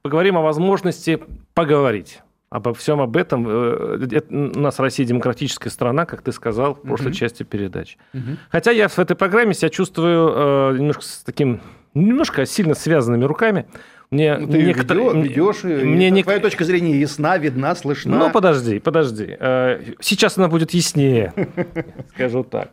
[0.00, 1.20] поговорим о возможности
[1.52, 3.46] поговорить обо всем об этом.
[3.46, 7.16] Э, у нас Россия демократическая страна, как ты сказал в прошлой uh-huh.
[7.16, 7.98] части передачи.
[8.14, 8.38] Uh-huh.
[8.48, 11.60] Хотя я в этой программе себя чувствую э, немножко с таким,
[11.92, 13.66] немножко сильно связанными руками.
[14.10, 15.22] Мне ну, ты некоторые...
[15.22, 16.22] ведешь, мне не...
[16.22, 18.16] твоя точка зрения ясна, видна, слышна.
[18.16, 19.36] Ну, подожди, подожди.
[19.38, 21.32] Э, сейчас она будет яснее,
[22.14, 22.70] скажу так.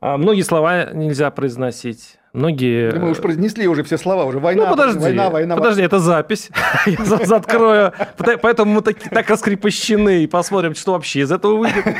[0.00, 2.18] А многие слова нельзя произносить.
[2.36, 2.92] Многие...
[2.92, 5.56] Мы уж произнесли уже все слова, уже война, ну, подожди, война, война.
[5.56, 6.50] Подожди, это запись.
[6.86, 7.94] Я закрою.
[8.42, 11.84] Поэтому мы так раскрепощены и посмотрим, что вообще из этого выйдет.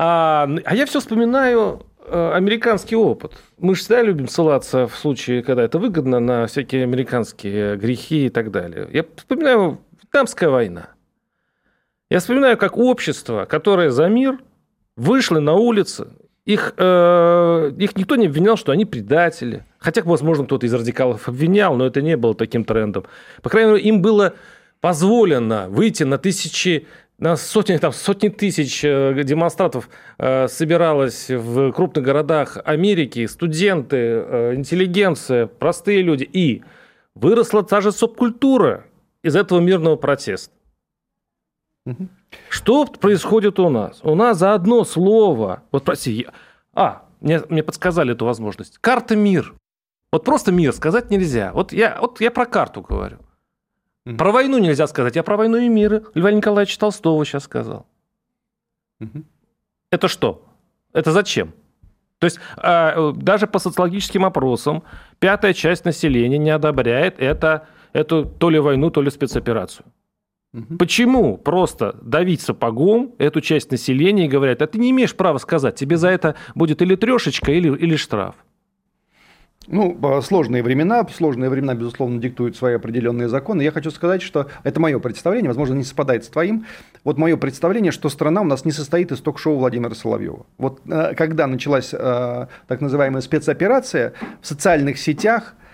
[0.00, 3.32] А, а я все вспоминаю американский опыт.
[3.58, 8.28] Мы же всегда любим ссылаться в случае, когда это выгодно, на всякие американские грехи и
[8.28, 8.88] так далее.
[8.92, 10.88] Я вспоминаю Вьетнамская война.
[12.10, 14.38] Я вспоминаю, как общество, которое за мир,
[14.96, 16.08] вышло на улицы,
[16.46, 19.66] их, э, их никто не обвинял, что они предатели.
[19.78, 23.04] Хотя, возможно, кто-то из радикалов обвинял, но это не было таким трендом.
[23.42, 24.32] По крайней мере, им было
[24.80, 26.86] позволено выйти на тысячи
[27.18, 34.54] на сотни, там, сотни тысяч э, демонстрантов э, собиралось в крупных городах Америки, студенты, э,
[34.54, 36.28] интеллигенция, простые люди.
[36.32, 36.62] И
[37.14, 38.84] выросла та же субкультура
[39.22, 40.54] из этого мирного протеста.
[41.86, 42.08] Угу.
[42.50, 44.00] Что происходит у нас?
[44.02, 45.62] У нас за одно слово...
[45.72, 46.32] Вот, прости, я...
[46.72, 48.78] А, мне, мне подсказали эту возможность.
[48.78, 49.54] Карта мир.
[50.12, 51.50] Вот просто мир сказать нельзя.
[51.52, 53.18] Вот я, вот я про карту говорю.
[54.08, 54.16] Угу.
[54.16, 55.16] Про войну нельзя сказать.
[55.16, 56.04] Я про войну и мир.
[56.14, 57.86] Льва Николаевича Толстого сейчас сказал.
[59.00, 59.22] Угу.
[59.90, 60.44] Это что?
[60.94, 61.52] Это зачем?
[62.18, 64.82] То есть а, даже по социологическим опросам
[65.18, 69.84] пятая часть населения не одобряет это, эту то ли войну, то ли спецоперацию.
[70.54, 70.78] Угу.
[70.78, 75.76] Почему просто давить сапогом эту часть населения и говорят, а ты не имеешь права сказать,
[75.76, 78.34] тебе за это будет или трешечка, или, или штраф?
[79.70, 83.60] Ну, сложные времена, сложные времена, безусловно, диктуют свои определенные законы.
[83.60, 86.64] Я хочу сказать, что это мое представление, возможно, не совпадает с твоим.
[87.04, 90.46] Вот мое представление, что страна у нас не состоит из ток-шоу Владимира Соловьева.
[90.56, 95.54] Вот э, когда началась э, так называемая спецоперация в социальных сетях–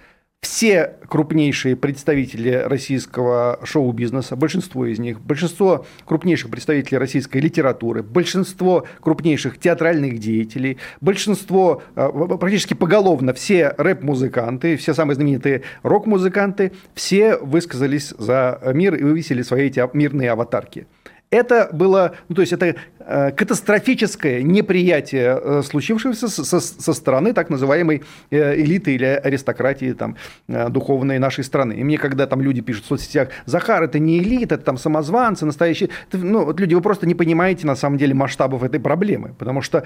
[0.45, 9.59] все крупнейшие представители российского шоу-бизнеса, большинство из них, большинство крупнейших представителей российской литературы, большинство крупнейших
[9.59, 18.61] театральных деятелей, большинство, э, практически поголовно, все рэп-музыканты, все самые знаменитые рок-музыканты, все высказались за
[18.75, 20.87] мир и вывесили свои эти мирные аватарки.
[21.31, 22.77] Это было, ну, то есть это
[23.07, 30.17] катастрофическое неприятие э, случившегося со, со стороны так называемой э, элиты или аристократии там,
[30.49, 31.75] духовной нашей страны.
[31.75, 35.45] И мне, когда там люди пишут в соцсетях, Захар, это не элита, это там самозванцы,
[35.45, 35.91] настоящие...
[36.13, 39.85] Ну, вот люди, вы просто не понимаете на самом деле масштабов этой проблемы, потому что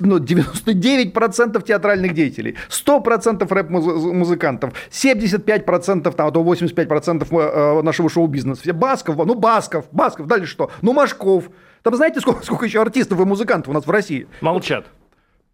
[0.00, 9.34] ну, 99% театральных деятелей, 100% рэп-музыкантов, 75%, там, а то 85% нашего шоу-бизнеса, Басков, ну,
[9.34, 10.70] Басков, Басков, дальше что?
[10.82, 11.50] Ну, Машков.
[11.82, 14.26] Там знаете, сколько, сколько еще артистов и музыкантов у нас в России?
[14.40, 14.86] Молчат.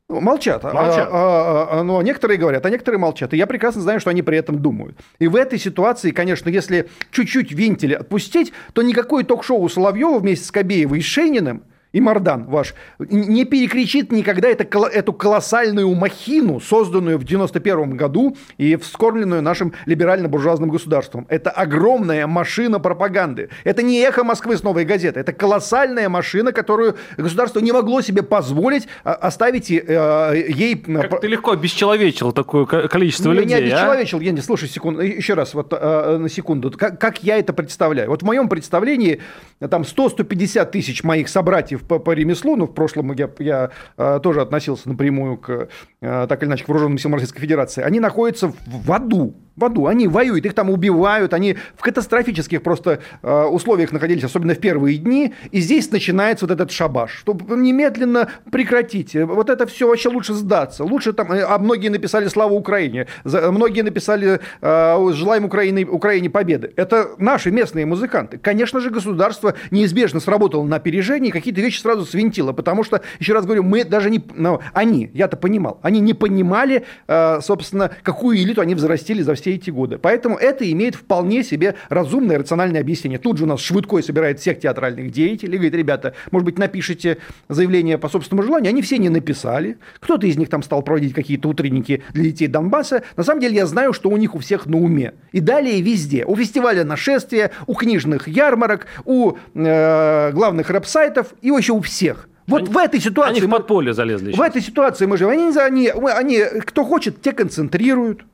[0.09, 0.65] Молчат.
[0.65, 1.09] А, молчат.
[1.11, 3.33] А, а, а, но некоторые говорят, а некоторые молчат.
[3.33, 4.99] И я прекрасно знаю, что они при этом думают.
[5.19, 10.51] И в этой ситуации, конечно, если чуть-чуть винтили отпустить, то никакой ток-шоу Соловьева вместе с
[10.51, 17.25] Кобеевой и Шейниным– и Мардан ваш не перекричит никогда это, эту колоссальную махину, созданную в
[17.25, 21.25] 91 году и вскормленную нашим либерально-буржуазным государством.
[21.29, 23.49] Это огромная машина пропаганды.
[23.63, 25.21] Это не эхо Москвы с новой газеты.
[25.21, 30.75] Это колоссальная машина, которую государство не могло себе позволить а, оставить э, ей...
[30.75, 33.59] Как ты легко обесчеловечил такое количество не, людей, Не а?
[33.59, 34.23] обесчеловечил, а?
[34.23, 36.73] я не, слушай, секунду, еще раз, вот э, на секунду.
[36.73, 38.11] Как, как я это представляю?
[38.11, 39.21] Вот в моем представлении
[39.61, 44.41] там 100-150 тысяч моих собратьев по, по ремеслу, но в прошлом я, я а, тоже
[44.41, 45.69] относился напрямую к,
[46.01, 49.87] а, так или иначе, к вооруженным силам Российской Федерации, они находятся в аду в аду.
[49.87, 54.99] Они воюют, их там убивают, они в катастрофических просто э, условиях находились, особенно в первые
[54.99, 55.35] дни.
[55.51, 59.15] И здесь начинается вот этот шабаш, чтобы немедленно прекратить.
[59.15, 60.85] Вот это все вообще лучше сдаться.
[60.85, 66.73] Лучше там, э, а многие написали «Слава Украине», многие написали э, «Желаем Украине, Украине победы».
[66.77, 68.39] Это наши местные музыканты.
[68.39, 73.45] Конечно же, государство неизбежно сработало на опережении, какие-то вещи сразу свинтило, потому что, еще раз
[73.45, 74.23] говорю, мы даже не...
[74.35, 79.44] Ну, они, я-то понимал, они не понимали, э, собственно, какую элиту они взрастили за все
[79.45, 79.99] все эти годы.
[79.99, 83.19] Поэтому это имеет вполне себе разумное, рациональное объяснение.
[83.19, 87.19] Тут же у нас Швыдкой собирает всех театральных деятелей, говорит, ребята, может быть, напишите
[87.51, 88.71] заявление по собственному желанию.
[88.71, 89.77] Они все не написали.
[90.01, 93.03] Кто-то из них там стал проводить какие-то утренники для детей Донбасса.
[93.17, 95.13] На самом деле я знаю, что у них у всех на уме.
[95.33, 96.25] И далее везде.
[96.25, 102.31] У фестиваля нашествия, у книжных ярмарок, у э, главных рэп-сайтов и вообще у всех.
[102.47, 103.39] Вот они, в этой ситуации...
[103.39, 104.33] Они в подполье залезли.
[104.33, 105.33] В этой ситуации мы живем.
[105.33, 108.25] Они, они, они, кто хочет, те концентрируют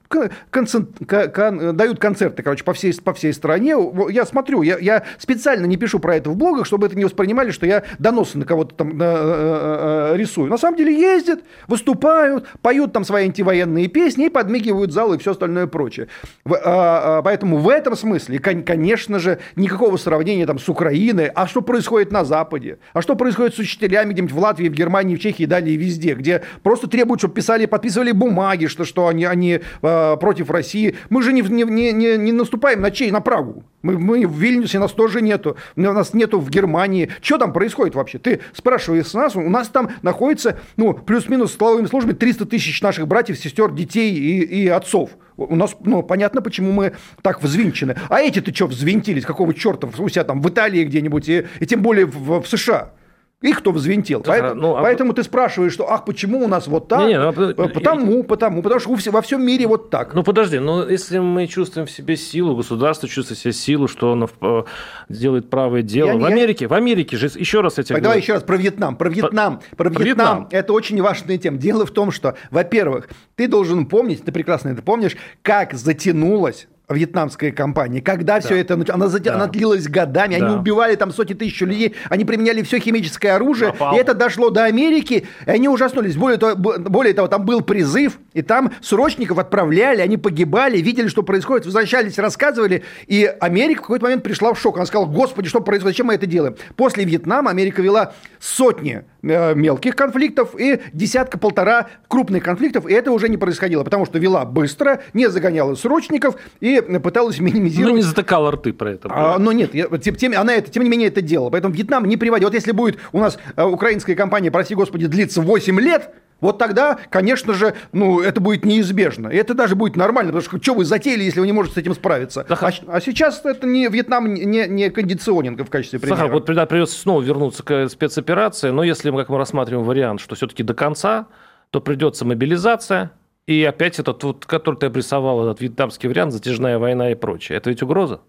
[0.51, 0.91] концент...
[1.35, 1.77] кон...
[1.77, 3.75] дают концерты, короче, по всей, по всей стране.
[4.11, 7.51] Я смотрю, я, я специально не пишу про это в блогах, чтобы это не воспринимали,
[7.51, 10.51] что я доносы на кого-то там на, э, э, рисую.
[10.51, 15.31] На самом деле ездят, выступают, поют там свои антивоенные песни и подмигивают залы и все
[15.31, 16.09] остальное прочее.
[16.45, 21.27] В, а, поэтому в этом смысле, конечно же, никакого сравнения там с Украиной.
[21.27, 22.79] А что происходит на Западе?
[22.93, 26.15] А что происходит с учителями где-нибудь в Латвии, в Германии, в Чехии и далее везде,
[26.15, 30.97] где просто требуют, чтобы писали, подписывали бумаги, что, что они, они э, Э, против России.
[31.09, 33.11] Мы же не, не, не, не наступаем на чей?
[33.11, 33.65] На Прагу.
[33.83, 35.57] Мы, мы в Вильнюсе, нас тоже нету.
[35.77, 37.11] У нас нету в Германии.
[37.23, 38.19] Что там происходит вообще?
[38.19, 43.09] Ты спрашиваешь нас, у нас там находится, ну, плюс-минус с словами службы 300 тысяч наших
[43.09, 47.97] братьев, сестер, детей и, и отцов У нас, ну, понятно, почему мы так взвинчены.
[48.09, 49.25] А эти-то что взвинтились?
[49.25, 52.93] Какого черта у себя там в Италии где-нибудь и, и тем более в, в США?
[53.43, 54.21] Их кто взвинтил.
[54.21, 54.83] Да, поэтому, ну, а...
[54.83, 57.01] поэтому ты спрашиваешь, что ах, почему у нас вот так?
[57.01, 60.13] Не, не, ну, а потому, потому, потому что во всем мире вот так.
[60.13, 64.13] Ну подожди, ну если мы чувствуем в себе силу, государство чувствует в себе силу, что
[64.13, 64.63] оно э,
[65.09, 66.09] делает правое дело.
[66.09, 66.69] Я, в Америке, я...
[66.69, 67.99] в Америке же, еще раз эти.
[67.99, 68.97] Давай еще раз про Вьетнам.
[68.97, 69.61] Про Вьетнам.
[69.75, 70.05] Про, про Вьетнам.
[70.05, 70.49] Вьетнам.
[70.51, 71.57] Это очень важная тема.
[71.57, 77.53] Дело в том, что, во-первых, ты должен помнить, ты прекрасно это помнишь, как затянулась вьетнамская
[77.53, 78.41] компания, когда да.
[78.41, 79.35] все это, она, да.
[79.35, 80.47] она длилась годами, да.
[80.47, 83.95] они убивали там сотни тысяч людей, они применяли все химическое оружие, Напал.
[83.95, 86.17] и это дошло до Америки, и они ужаснулись.
[86.17, 91.23] Более того, более того, там был призыв, и там срочников отправляли, они погибали, видели, что
[91.23, 94.77] происходит, возвращались, рассказывали, и Америка в какой-то момент пришла в шок.
[94.77, 96.57] Она сказала, господи, что происходит, зачем мы это делаем?
[96.77, 103.29] После Вьетнама Америка вела сотни Э, мелких конфликтов и десятка-полтора крупных конфликтов, и это уже
[103.29, 107.91] не происходило, потому что вела быстро, не загоняла срочников и пыталась минимизировать...
[107.91, 109.09] Ну, не затыкала рты про это.
[109.11, 111.51] А, но нет, тем, тем, она это, тем не менее это делала.
[111.51, 112.45] Поэтому Вьетнам не приводит.
[112.45, 116.99] Вот если будет у нас э, украинская кампания, прости господи, длиться 8 лет, вот тогда,
[117.11, 119.29] конечно же, ну, это будет неизбежно.
[119.29, 121.79] И это даже будет нормально, потому что что вы затеяли, если вы не можете с
[121.79, 122.45] этим справиться?
[122.49, 126.17] Да, а, а сейчас это не Вьетнам не, не кондиционинг в качестве примера.
[126.17, 130.35] Сахар, вот придется снова вернуться к спецоперации, но если мы, как мы рассматриваем вариант, что
[130.35, 131.27] все-таки до конца,
[131.71, 133.13] то придется мобилизация,
[133.47, 137.59] и опять этот, вот, который ты обрисовал, этот вьетнамский вариант, затяжная война и прочее.
[137.59, 138.21] Это ведь угроза?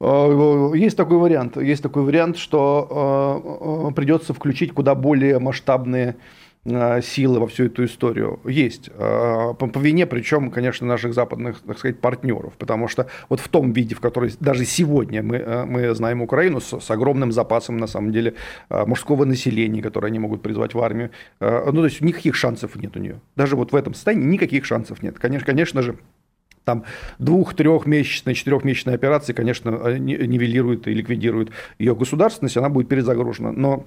[0.00, 1.56] А, есть такой вариант.
[1.56, 6.20] Есть такой вариант, что э, придется включить куда более масштабные Э,
[7.02, 8.90] силы во всю эту историю есть.
[8.94, 12.54] Э, по, по вине, причем, конечно, наших западных, так сказать, партнеров.
[12.58, 16.60] Потому что вот в том виде, в который даже сегодня мы, э, мы знаем Украину,
[16.60, 18.34] с, с огромным запасом, на самом деле,
[18.68, 23.00] мужского населения, которое они могут призвать в армию, ну, то есть никаких шансов нет у
[23.00, 23.20] нее.
[23.36, 25.18] Даже вот в этом состоянии никаких шансов нет.
[25.18, 25.96] Конечно, конечно же,
[26.66, 26.84] там
[27.18, 33.52] двух-трехмесячная, четырехмесячная операция, конечно, нивелирует и ликвидирует ее государственность, она будет перезагружена.
[33.52, 33.86] Но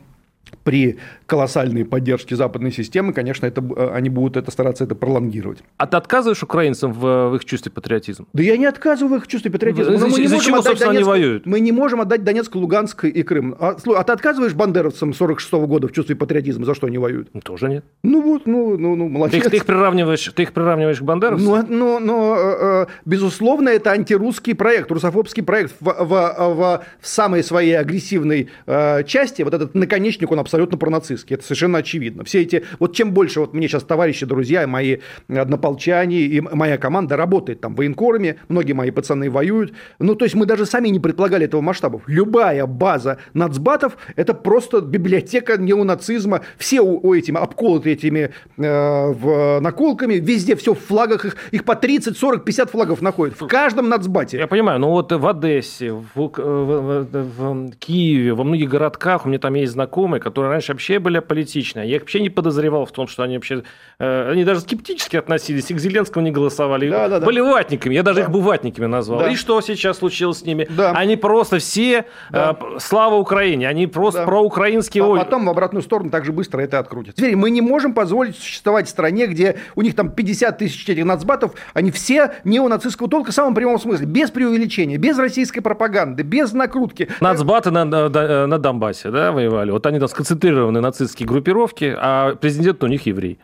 [0.64, 5.60] при колоссальной поддержке западной системы, конечно, это, э, они будут это стараться это пролонгировать.
[5.78, 8.26] А ты отказываешь украинцам в, в их чувстве патриотизма?
[8.34, 9.94] Да я не отказываю в их чувстве патриотизма.
[9.94, 11.46] Из-за, из чего, собственно, Донецк, они воюют?
[11.46, 13.56] Мы не можем отдать Донецк, Луганск и Крым.
[13.60, 16.66] А, а ты отказываешь бандеровцам 46 -го года в чувстве патриотизма?
[16.66, 17.30] За что они воюют?
[17.34, 17.86] Ну, тоже нет.
[18.04, 19.42] Ну вот, ну, ну, ну молодец.
[19.42, 21.48] Ты их, ты их, приравниваешь, ты их приравниваешь к бандеровцам?
[21.48, 27.08] Ну, ну, ну э, э, безусловно, это антирусский проект, русофобский проект в, в, в, в
[27.08, 29.44] самой своей агрессивной э, части.
[29.44, 31.36] Вот этот наконечник, он абсолютно пронацистский нацистский.
[31.36, 32.24] Это совершенно очевидно.
[32.24, 34.98] Все эти, вот чем больше вот мне сейчас товарищи, друзья, мои
[35.28, 39.74] однополчане и моя команда работает там военкорами, многие мои пацаны воюют.
[40.00, 42.02] Ну, то есть мы даже сами не предполагали этого масштаба.
[42.08, 46.42] Любая база нацбатов– это просто библиотека неонацизма.
[46.58, 51.66] Все у, у этими обколоты этими э, в, наколками, везде все в флагах, их, их
[51.66, 53.40] по 30, 40, 50 флагов находят.
[53.40, 54.38] В каждом нацбате.
[54.38, 59.30] Я понимаю, но вот в Одессе, в, в, в, в Киеве, во многих городках, у
[59.30, 61.86] меня там есть знакомые, которые раньше вообще были аполитичны.
[61.86, 63.64] Я вообще не подозревал в том, что они вообще...
[64.00, 66.90] Э, они даже скептически относились, и к Зеленскому не голосовали.
[66.90, 67.26] Да, да, да.
[67.26, 68.24] Были ватниками, я даже да.
[68.24, 69.20] их бы ватниками назвал.
[69.22, 69.30] Да.
[69.30, 70.68] И что сейчас случилось с ними?
[70.70, 70.92] Да.
[70.92, 72.06] Они просто все...
[72.32, 72.58] Да.
[72.60, 73.68] Э, слава Украине!
[73.68, 74.26] Они просто да.
[74.26, 75.04] проукраинские...
[75.04, 77.16] А потом в обратную сторону так же быстро это открутят.
[77.16, 81.06] Теперь мы не можем позволить существовать в стране, где у них там 50 тысяч этих
[81.06, 86.54] нацбатов, они все неонацистского толка в самом прямом смысле, без преувеличения, без российской пропаганды, без
[86.54, 87.10] накрутки.
[87.20, 88.10] Нацбаты на, на,
[88.48, 89.72] на Донбассе, да, воевали?
[89.72, 93.40] Вот они сконцентрированы нацистские группировки, а президент у них еврей.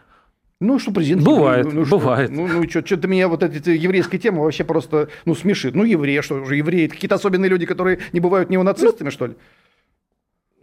[0.61, 1.23] Ну, что президент...
[1.23, 2.31] Бывает, еврей, ну, бывает.
[2.31, 5.75] Ну, ну что, что-то меня вот эта еврейская тема вообще просто, ну, смешит.
[5.75, 9.35] Ну, евреи, что же, евреи, какие-то особенные люди, которые не бывают неонацистами, ну, что ли?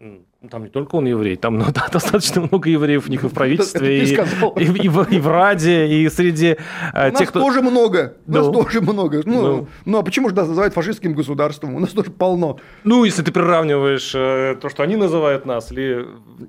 [0.04, 3.28] Ну, там не только он еврей, там ну, да, достаточно много евреев у них и
[3.28, 4.14] в правительстве, и, и,
[4.64, 6.56] и, и, в, и в Раде, и среди
[6.92, 7.40] э, тех, нас кто...
[7.40, 9.22] тоже много, ну, нас тоже много.
[9.24, 9.68] Ну, ну.
[9.84, 11.76] ну, а почему же нас называют фашистским государством?
[11.76, 12.58] У нас тоже полно.
[12.82, 16.04] Ну, если ты приравниваешь э, то, что они называют нас, или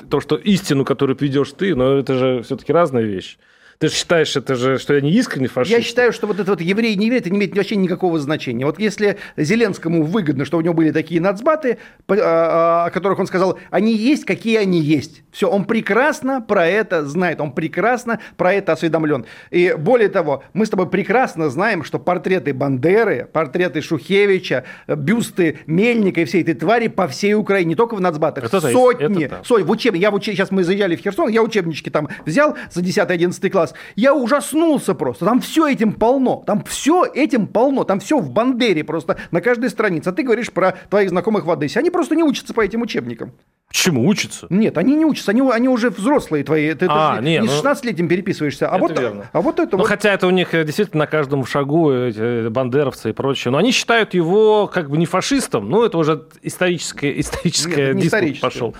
[0.09, 3.37] то, что истину, которую ведешь ты, но это же все-таки разная вещь.
[3.83, 5.77] Ты же считаешь, это же, что они искренне фашисты?
[5.77, 8.65] Я считаю, что вот это вот еврей не еврей, это не имеет вообще никакого значения.
[8.65, 13.27] Вот если Зеленскому выгодно, что у него были такие нацбаты, а, а, о которых он
[13.27, 15.23] сказал, они есть, какие они есть.
[15.33, 19.25] Все, он прекрасно про это знает, он прекрасно про это осведомлен.
[19.51, 26.21] И более того, мы с тобой прекрасно знаем, что портреты Бандеры, портреты Шухевича, бюсты Мельника
[26.21, 29.25] и всей этой твари по всей Украине, не только в нацбатах, это сотни.
[29.25, 29.65] Это сотни.
[29.65, 29.95] В учеб...
[29.95, 30.23] Я в уч...
[30.23, 35.25] Сейчас мы заезжали в Херсон, я учебнички там взял за 10-11 класс, я ужаснулся просто.
[35.25, 36.43] Там все этим полно.
[36.45, 37.83] Там все этим полно.
[37.83, 40.09] Там все в Бандере просто на каждой странице.
[40.09, 41.79] А ты говоришь про твоих знакомых в Одессе.
[41.79, 43.31] Они просто не учатся по этим учебникам.
[43.73, 44.45] Почему учатся?
[44.51, 46.75] Нет, они не учатся, они, они уже взрослые твои.
[46.75, 48.69] Ты, а, не, не ну, с 16-летним переписываешься.
[48.69, 49.29] А это вот, верно.
[49.33, 49.87] А вот это ну, вот...
[49.87, 53.51] хотя это у них э, действительно на каждом шагу эти бандеровцы и прочее.
[53.51, 55.69] Но они считают его как бы не фашистом.
[55.69, 58.75] Ну, это уже историческое, историческое Нет, диспут пошел.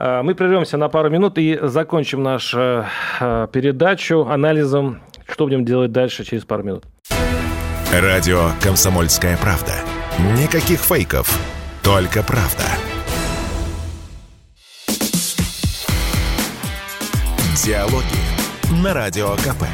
[0.00, 2.86] Мы прервемся на пару минут и закончим нашу
[3.20, 6.84] э, передачу анализом, что будем делать дальше через пару минут.
[7.92, 9.74] Радио «Комсомольская правда».
[10.38, 11.28] Никаких фейков,
[11.82, 12.64] только правда.
[17.54, 19.64] Диалоги на Радио КП.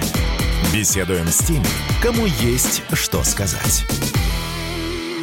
[0.74, 1.64] Беседуем с теми,
[2.02, 3.84] кому есть что сказать.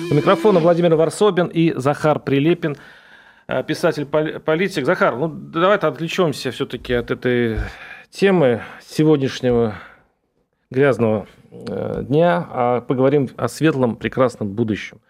[0.09, 2.77] У микрофона Владимир Варсобин и Захар Прилепин,
[3.67, 4.85] писатель-политик.
[4.85, 7.57] Захар, ну давай-то отвлечемся все-таки от этой
[8.09, 9.75] темы сегодняшнего
[10.71, 15.01] грязного дня, а поговорим о светлом, прекрасном будущем.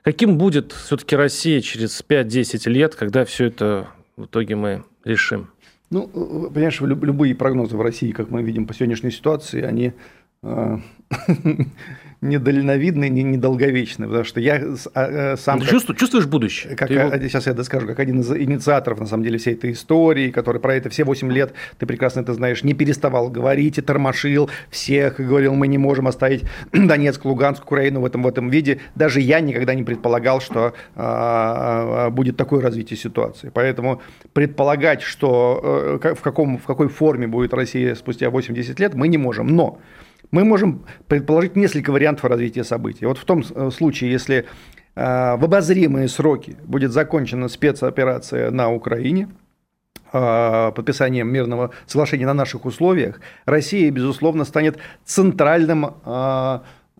[0.00, 5.50] Каким будет все-таки Россия через 5-10 лет, когда все это в итоге мы решим?
[5.90, 6.06] Ну,
[6.52, 9.92] понимаешь, любые прогнозы в России, как мы видим по сегодняшней ситуации, они
[12.20, 14.60] недальновидны, не недолговечны, потому что я
[14.94, 15.58] а, сам...
[15.58, 16.74] Ты как, чувствуешь, чувствуешь будущее?
[16.74, 17.10] Как, его...
[17.28, 20.74] Сейчас я доскажу, как один из инициаторов, на самом деле, всей этой истории, который про
[20.74, 25.24] это все 8 лет, ты прекрасно это знаешь, не переставал говорить и тормошил всех, и
[25.24, 26.42] говорил, мы не можем оставить
[26.72, 28.80] Донецк, Луганск, Украину в этом, в этом виде.
[28.96, 33.50] Даже я никогда не предполагал, что а, будет такое развитие ситуации.
[33.54, 34.02] Поэтому
[34.32, 39.46] предполагать, что в, каком, в какой форме будет Россия спустя 80 лет, мы не можем.
[39.48, 39.78] Но
[40.30, 43.06] мы можем предположить несколько вариантов развития событий.
[43.06, 44.46] Вот в том случае, если
[44.94, 49.28] в обозримые сроки будет закончена спецоперация на Украине,
[50.10, 55.86] подписанием мирного соглашения на наших условиях, Россия, безусловно, станет центральным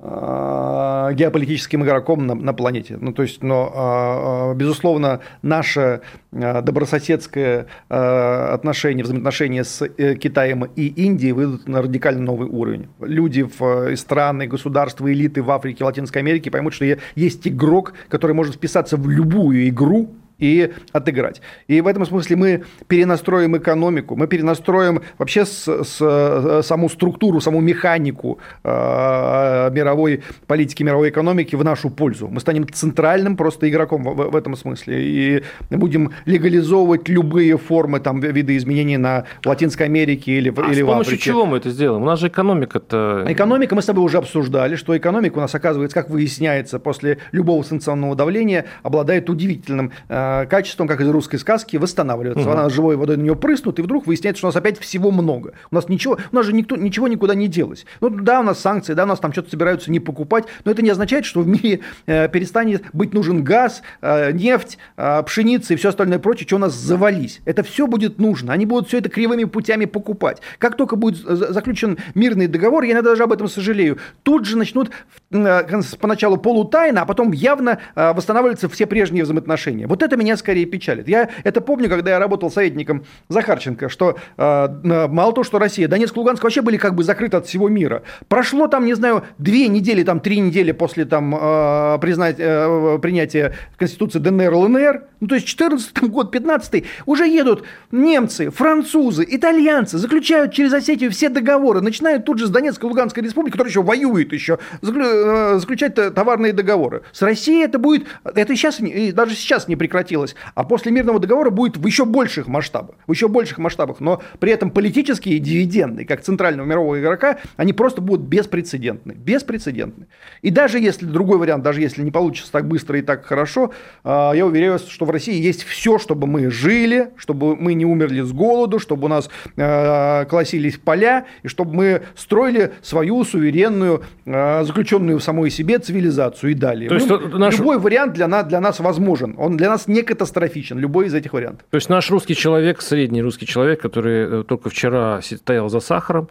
[0.01, 2.99] геополитическим игроком на, на планете.
[3.01, 11.69] Ну, то есть, но, безусловно, наше добрососедское отношение, взаимоотношения с э, Китаем и Индией выйдут
[11.69, 12.87] на радикально новый уровень.
[13.01, 16.85] Люди в страны, государства, элиты в Африке, Латинской Америке поймут, что
[17.17, 21.41] есть игрок, который может вписаться в любую игру, и отыграть.
[21.67, 27.61] И в этом смысле мы перенастроим экономику, мы перенастроим вообще с, с, саму структуру, саму
[27.61, 32.29] механику э, мировой политики, мировой экономики в нашу пользу.
[32.29, 38.21] Мы станем центральным просто игроком в, в этом смысле и будем легализовывать любые формы, там,
[38.21, 41.25] виды изменений на Латинской Америке или, а или с в помощью Африке.
[41.25, 42.03] чего мы это сделаем?
[42.03, 43.25] У нас же экономика-то...
[43.27, 47.63] Экономика, мы с тобой уже обсуждали, что экономика у нас, оказывается, как выясняется, после любого
[47.63, 52.49] санкционного давления обладает удивительным э, качеством, как из русской сказки, восстанавливается.
[52.49, 52.51] Угу.
[52.51, 55.55] Она живой водой на нее прыснут, и вдруг выясняется, что у нас опять всего много.
[55.71, 57.87] У нас ничего, у нас же никто, ничего никуда не делось.
[58.01, 60.83] Ну да, у нас санкции, да, у нас там что-то собираются не покупать, но это
[60.83, 65.77] не означает, что в мире э, перестанет быть нужен газ, э, нефть, э, пшеница и
[65.77, 67.41] все остальное прочее, что у нас завались.
[67.45, 68.53] Это все будет нужно.
[68.53, 70.41] Они будут все это кривыми путями покупать.
[70.59, 74.91] Как только будет заключен мирный договор, я иногда даже об этом сожалею, тут же начнут
[75.31, 79.87] э, поначалу полутайно, а потом явно э, восстанавливаться все прежние взаимоотношения.
[79.87, 81.09] Вот это меня скорее печалит.
[81.09, 84.69] Я это помню, когда я работал советником Захарченко, что э,
[85.09, 88.03] мало того, что Россия, Донецк, Луганск вообще были как бы закрыты от всего мира.
[88.29, 93.55] Прошло там, не знаю, две недели, там три недели после там э, признать, э, принятия
[93.77, 100.53] Конституции ДНР, ЛНР, ну то есть 14 год, 15 уже едут немцы, французы, итальянцы, заключают
[100.53, 104.59] через Осетию все договоры, начинают тут же с Донецкой, Луганской республики, которая еще воюет еще,
[104.83, 107.03] заключать товарные договоры.
[107.13, 108.79] С Россией это будет, это сейчас,
[109.13, 109.77] даже сейчас не
[110.09, 114.23] прекратилось, а после мирного договора будет в еще больших масштабах, в еще больших масштабах, но
[114.39, 120.07] при этом политические дивиденды, как центрального мирового игрока, они просто будут беспрецедентны, беспрецедентны.
[120.43, 123.73] И даже если, другой вариант, даже если не получится так быстро и так хорошо,
[124.05, 127.85] а, я уверяю вас, что в России есть все, чтобы мы жили, чтобы мы не
[127.85, 134.03] умерли с голоду, чтобы у нас а, колосились поля, и чтобы мы строили свою суверенную,
[134.27, 136.89] а, заключенную в самой себе цивилизацию и далее.
[136.89, 137.59] То есть ну, наш...
[137.59, 139.35] Любой вариант для нас, для нас возможен.
[139.39, 141.67] Он для нас не катастрофичен, любой из этих вариантов.
[141.71, 146.29] То есть наш русский человек, средний русский человек, который э, только вчера стоял за сахаром,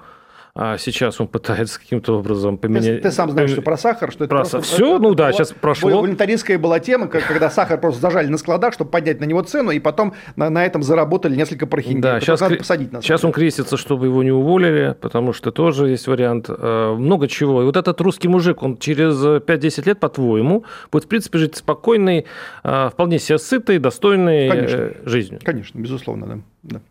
[0.60, 2.98] а сейчас он пытается каким-то образом поменять.
[2.98, 4.62] Ты, ты сам знаешь, что про сахар, что это про просто...
[4.62, 5.92] Все, ну да, это сейчас прошло.
[5.92, 9.80] Волонтаристская была тема, когда сахар просто зажали на складах, чтобы поднять на него цену, и
[9.80, 12.02] потом на, на этом заработали несколько прохиндей.
[12.02, 15.90] Да, сейчас, надо посадить на сейчас он крестится, чтобы его не уволили, потому что тоже
[15.90, 16.48] есть вариант.
[16.50, 17.62] Э, много чего.
[17.62, 22.26] И вот этот русский мужик, он через 5-10 лет, по-твоему, будет, в принципе, жить спокойной,
[22.64, 24.92] э, вполне себе сытой, достойной Конечно.
[25.06, 25.40] жизнью.
[25.44, 26.40] Конечно, безусловно, да.
[26.64, 26.82] да.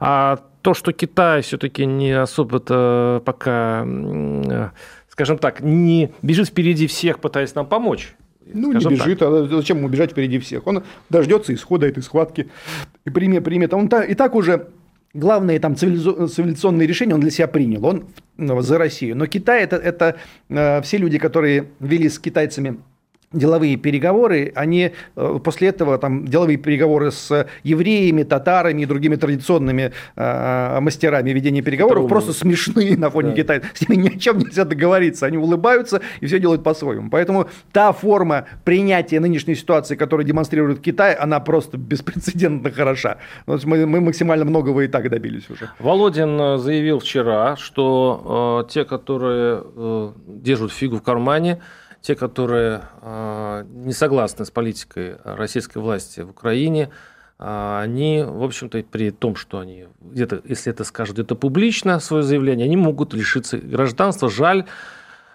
[0.00, 3.86] А то, что Китай все-таки не особо-то пока,
[5.08, 8.14] скажем так, не бежит впереди всех, пытаясь нам помочь,
[8.52, 9.28] Ну, не бежит, так.
[9.28, 10.66] а зачем ему бежать впереди всех?
[10.66, 12.48] Он дождется исхода этой схватки
[13.04, 13.72] и примет, примет.
[13.74, 14.68] Он и так уже
[15.14, 18.04] главные там цивилизационные решения он для себя принял, он
[18.36, 19.16] ну, за Россию.
[19.16, 20.16] Но Китай это, это
[20.48, 22.78] э, все люди, которые вели с китайцами
[23.32, 29.92] деловые переговоры, они э, после этого там деловые переговоры с евреями, татарами и другими традиционными
[30.16, 32.08] э, мастерами ведения переговоров Трудно.
[32.08, 33.36] просто смешные на фоне да.
[33.36, 33.62] Китая.
[33.74, 35.26] С ними ни о чем нельзя договориться.
[35.26, 37.10] Они улыбаются и все делают по-своему.
[37.10, 43.18] Поэтому та форма принятия нынешней ситуации, которую демонстрирует Китай, она просто беспрецедентно хороша.
[43.46, 45.70] Мы, мы максимально многого и так добились уже.
[45.78, 51.60] Володин э, заявил вчера, что э, те, которые э, держат фигу в кармане,
[52.00, 56.90] те, которые а, не согласны с политикой российской власти в Украине,
[57.38, 62.22] а, они, в общем-то, при том, что они где-то, если это скажут где-то публично, свое
[62.22, 64.28] заявление, они могут лишиться гражданства.
[64.28, 64.64] Жаль,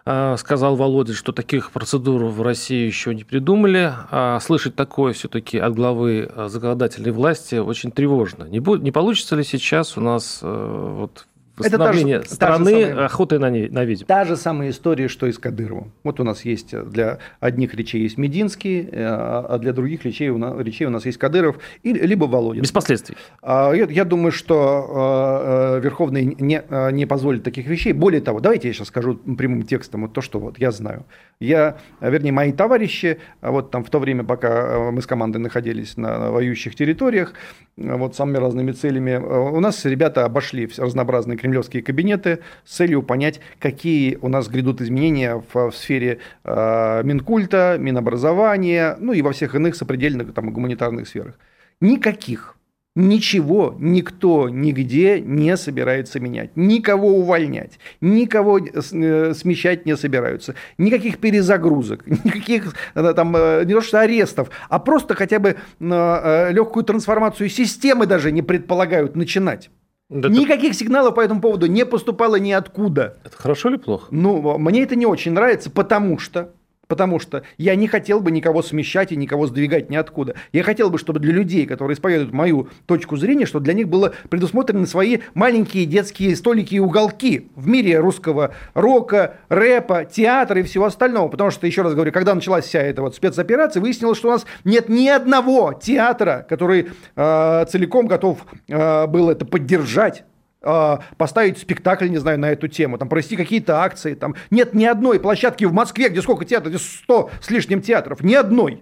[0.06, 3.94] а, сказал Володя, что таких процедур в России еще не придумали.
[4.12, 8.46] А слышать такое все-таки от главы законодательной власти очень тревожно.
[8.46, 11.26] Не, будет, не получится ли сейчас у нас вот
[11.58, 14.06] восстановление это та же, страны та же самая, охотой на, на ведьм.
[14.06, 15.92] Та же самая история, что и с Кадыровым.
[16.04, 20.38] Вот у нас есть для одних речей есть Мединский, э, а для других речей у
[20.38, 22.64] нас, речей у нас есть Кадыров, и, либо Володин.
[22.64, 23.16] Без последствий.
[23.42, 27.94] А, я, я думаю, что э, Верховный не, э, не позволит таких вещей.
[27.94, 31.06] Более того, давайте я сейчас скажу прямым текстом вот то, что вот я знаю.
[31.40, 36.32] Я, вернее, мои товарищи, вот там в то время, пока мы с командой находились на
[36.32, 37.34] воюющих территориях,
[37.76, 44.18] вот самыми разными целями, у нас ребята обошли разнообразные кремлевские кабинеты с целью понять, какие
[44.22, 49.76] у нас грядут изменения в, в сфере э, Минкульта, Минобразования, ну и во всех иных
[49.76, 51.38] сопредельных там, гуманитарных сферах.
[51.82, 52.56] Никаких.
[52.96, 62.06] Ничего никто нигде не собирается менять, никого увольнять, никого э, смещать не собираются, никаких перезагрузок,
[62.24, 68.06] никаких э, там э, не то что арестов, а просто хотя бы легкую трансформацию системы
[68.06, 69.72] даже не предполагают начинать.
[70.14, 70.80] Да Никаких это...
[70.80, 73.18] сигналов по этому поводу не поступало ниоткуда.
[73.24, 74.08] Это хорошо или плохо?
[74.12, 76.52] Ну, мне это не очень нравится, потому что
[76.88, 80.36] Потому что я не хотел бы никого смещать и никого сдвигать ниоткуда.
[80.52, 84.14] Я хотел бы, чтобы для людей, которые исповедуют мою точку зрения, что для них было
[84.30, 90.86] предусмотрены свои маленькие детские столики и уголки в мире русского рока, рэпа, театра и всего
[90.86, 91.30] остального.
[91.30, 94.46] Потому что, еще раз говорю, когда началась вся эта вот спецоперация, выяснилось, что у нас
[94.66, 100.26] нет ни одного театра, который э, целиком готов э, был это поддержать
[100.64, 104.14] а, поставить спектакль, не знаю, на эту тему, там провести какие-то акции.
[104.14, 104.36] Там.
[104.50, 108.34] Нет ни одной площадки в Москве, где сколько театров, где 100 с лишним театров, ни
[108.34, 108.82] одной.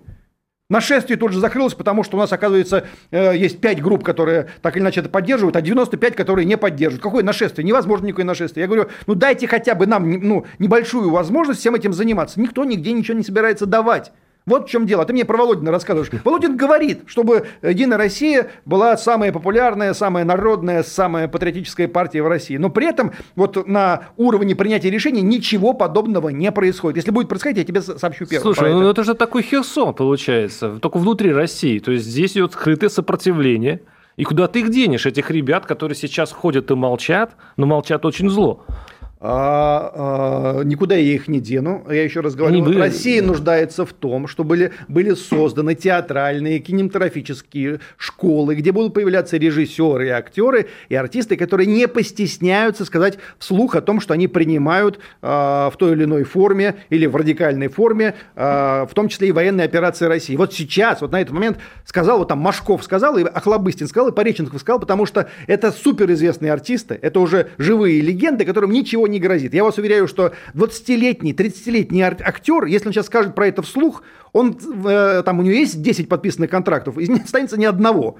[0.69, 4.77] Нашествие тут же закрылось, потому что у нас, оказывается, э, есть 5 групп, которые так
[4.77, 7.03] или иначе это поддерживают, а 95, которые не поддерживают.
[7.03, 7.65] Какое нашествие?
[7.65, 8.61] Невозможно никакое нашествие.
[8.61, 12.39] Я говорю, ну дайте хотя бы нам ну, небольшую возможность всем этим заниматься.
[12.39, 14.13] Никто нигде ничего не собирается давать.
[14.45, 15.05] Вот в чем дело.
[15.05, 16.09] Ты мне про Володина рассказываешь.
[16.23, 22.57] Володин говорит, чтобы Единая Россия была самая популярная, самая народная, самая патриотическая партия в России.
[22.57, 26.97] Но при этом вот на уровне принятия решений ничего подобного не происходит.
[26.97, 28.53] Если будет происходить, я тебе сообщу первым.
[28.53, 29.03] Слушай, ну это.
[29.03, 31.79] же такой Херсон получается, только внутри России.
[31.79, 33.81] То есть здесь идет скрытое сопротивление.
[34.17, 38.29] И куда ты их денешь, этих ребят, которые сейчас ходят и молчат, но молчат очень
[38.29, 38.65] зло?
[39.23, 41.85] А, а, никуда я их не дену.
[41.87, 42.79] Я еще раз говорю, были...
[42.79, 50.07] Россия нуждается в том, чтобы были, были созданы театральные, кинематографические школы, где будут появляться режиссеры
[50.07, 55.69] и актеры, и артисты, которые не постесняются сказать вслух о том, что они принимают а,
[55.69, 59.65] в той или иной форме или в радикальной форме, а, в том числе и военные
[59.65, 60.35] операции России.
[60.35, 64.15] Вот сейчас, вот на этот момент сказал, вот там Машков сказал, и Охлобыстин сказал, и
[64.15, 69.53] Пореченков сказал, потому что это суперизвестные артисты, это уже живые легенды, которым ничего не грозит.
[69.53, 74.03] Я вас уверяю, что 20-летний, 30-летний актер, если он сейчас скажет про это вслух,
[74.33, 78.17] он, э, там у него есть 10 подписанных контрактов, и не останется ни одного.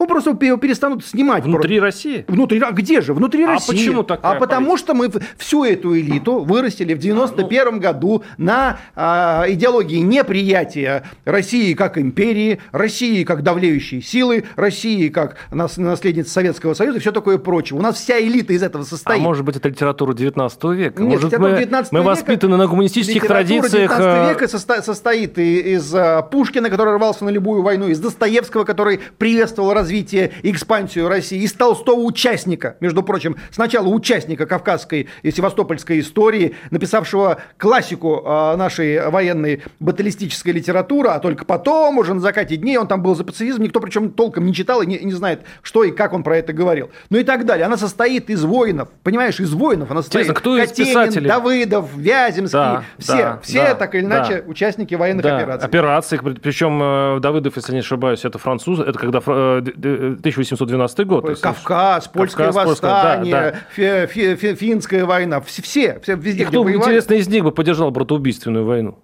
[0.00, 1.44] Ну, просто перестанут снимать.
[1.44, 2.24] Внутри России?
[2.26, 3.14] Внутри, а где же?
[3.14, 3.70] Внутри а России.
[3.70, 4.18] А почему так?
[4.24, 7.78] А потому что мы всю эту элиту вырастили в 91 а, ну...
[7.78, 15.76] году на а, идеологии неприятия России как империи, России как давлеющей силы, России как нас,
[15.76, 17.78] наследницы Советского Союза и все такое прочее.
[17.78, 19.20] У нас вся элита из этого состоит.
[19.20, 21.02] А может быть, это литература 19 века?
[21.04, 23.96] Нет, может, мы, 19 мы века, воспитаны на гуманистических традициях?
[23.96, 28.98] 19 э, века состоит из, из Пушкина, который рвался на любую войну, из Достоевского, который
[29.18, 36.00] приветствовал развитие и экспансию России, из Толстого участника, между прочим, сначала участника Кавказской и Севастопольской
[36.00, 42.78] истории, написавшего классику э, нашей военной баталистической литературы, а только потом, уже на закате дней,
[42.78, 45.84] он там был за пацифизм, никто причем толком не читал и не, не знает, что
[45.84, 46.90] и как он про это говорил.
[47.10, 47.66] Ну и так далее.
[47.66, 49.90] Она состоит из воинов, понимаешь, из воинов.
[49.90, 51.28] Она состоит Интересно, кто из Катенин, писателей?
[51.28, 54.50] Давыдов, Вяземский, Да, все, да, все да, так или иначе да.
[54.50, 55.68] участники военных Да, операций.
[55.68, 56.18] операций.
[56.18, 61.38] Причем э, Давыдов, если не ошибаюсь, это француз, это когда э, 1812 год.
[61.40, 63.54] Кавказ, польское Кавказ, польское, да, восстание, да.
[63.74, 66.82] фи- фи- фи- финская война, все, все, все везде, И кто, воевали.
[66.82, 68.98] интересно, из них бы поддержал братоубийственную войну?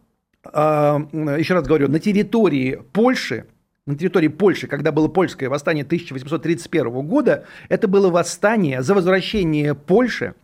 [0.53, 1.01] А,
[1.39, 3.47] еще раз говорю, на территории Польши,
[3.87, 10.35] на территории Польши, когда было польское восстание 1831 года, это было восстание за возвращение Польши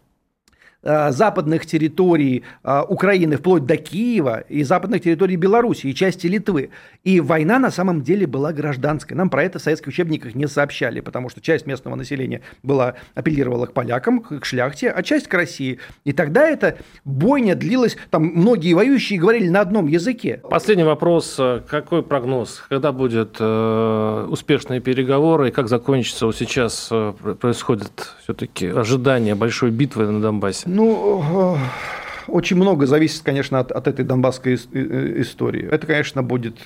[0.86, 6.70] западных территорий а, Украины вплоть до Киева и западных территорий Беларуси и части Литвы.
[7.04, 9.16] И война на самом деле была гражданской.
[9.16, 13.66] Нам про это в советских учебниках не сообщали, потому что часть местного населения была, апеллировала
[13.66, 15.78] к полякам, к шляхте, а часть к России.
[16.04, 20.40] И тогда эта бойня длилась, там многие воюющие говорили на одном языке.
[20.48, 21.40] Последний вопрос.
[21.68, 22.64] Какой прогноз?
[22.68, 25.48] Когда будут э, успешные переговоры?
[25.48, 30.68] И как закончится вот сейчас э, пр- происходит все-таки ожидание большой битвы на Донбассе?
[30.76, 31.58] Ну, э,
[32.28, 35.66] очень много зависит, конечно, от, от этой донбасской э, э, истории.
[35.70, 36.58] Это, конечно, будет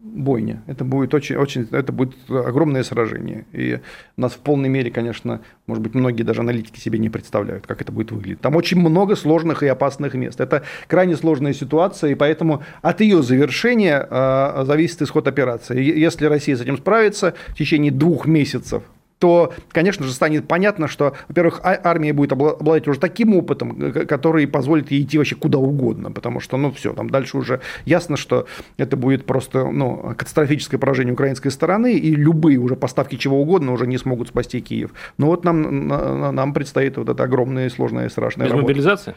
[0.00, 0.64] бойня.
[0.66, 3.46] Это будет очень, очень, это будет огромное сражение.
[3.52, 3.78] И
[4.16, 7.92] нас в полной мере, конечно, может быть, многие даже аналитики себе не представляют, как это
[7.92, 8.40] будет выглядеть.
[8.40, 10.40] Там очень много сложных и опасных мест.
[10.40, 15.80] Это крайне сложная ситуация, и поэтому от ее завершения э, зависит исход операции.
[15.80, 18.82] Если Россия с этим справится в течение двух месяцев,
[19.24, 23.80] то, конечно же, станет понятно, что, во-первых, а- армия будет обла- обладать уже таким опытом,
[23.80, 27.62] э, который позволит ей идти вообще куда угодно, потому что, ну, все, там дальше уже
[27.86, 28.46] ясно, что
[28.76, 33.86] это будет просто, ну, катастрофическое поражение украинской стороны, и любые уже поставки чего угодно уже
[33.86, 34.90] не смогут спасти Киев.
[35.16, 38.68] Но вот нам, на- нам предстоит вот эта огромная, сложная и страшная Без работа.
[38.68, 39.14] мобилизации?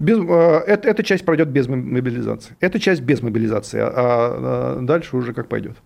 [0.00, 2.56] Без, э, это, эта часть пройдет без мобилизации.
[2.58, 5.76] Эта часть без мобилизации, а, а дальше уже как пойдет.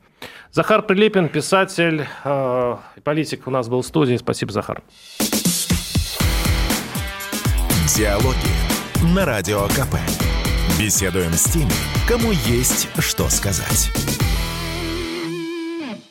[0.52, 4.16] Захар Прилепин, писатель, э, и политик у нас был в студии.
[4.16, 4.82] Спасибо, Захар.
[7.96, 9.96] Диалоги на Радио КП.
[10.78, 11.72] Беседуем с теми,
[12.06, 13.90] кому есть что сказать.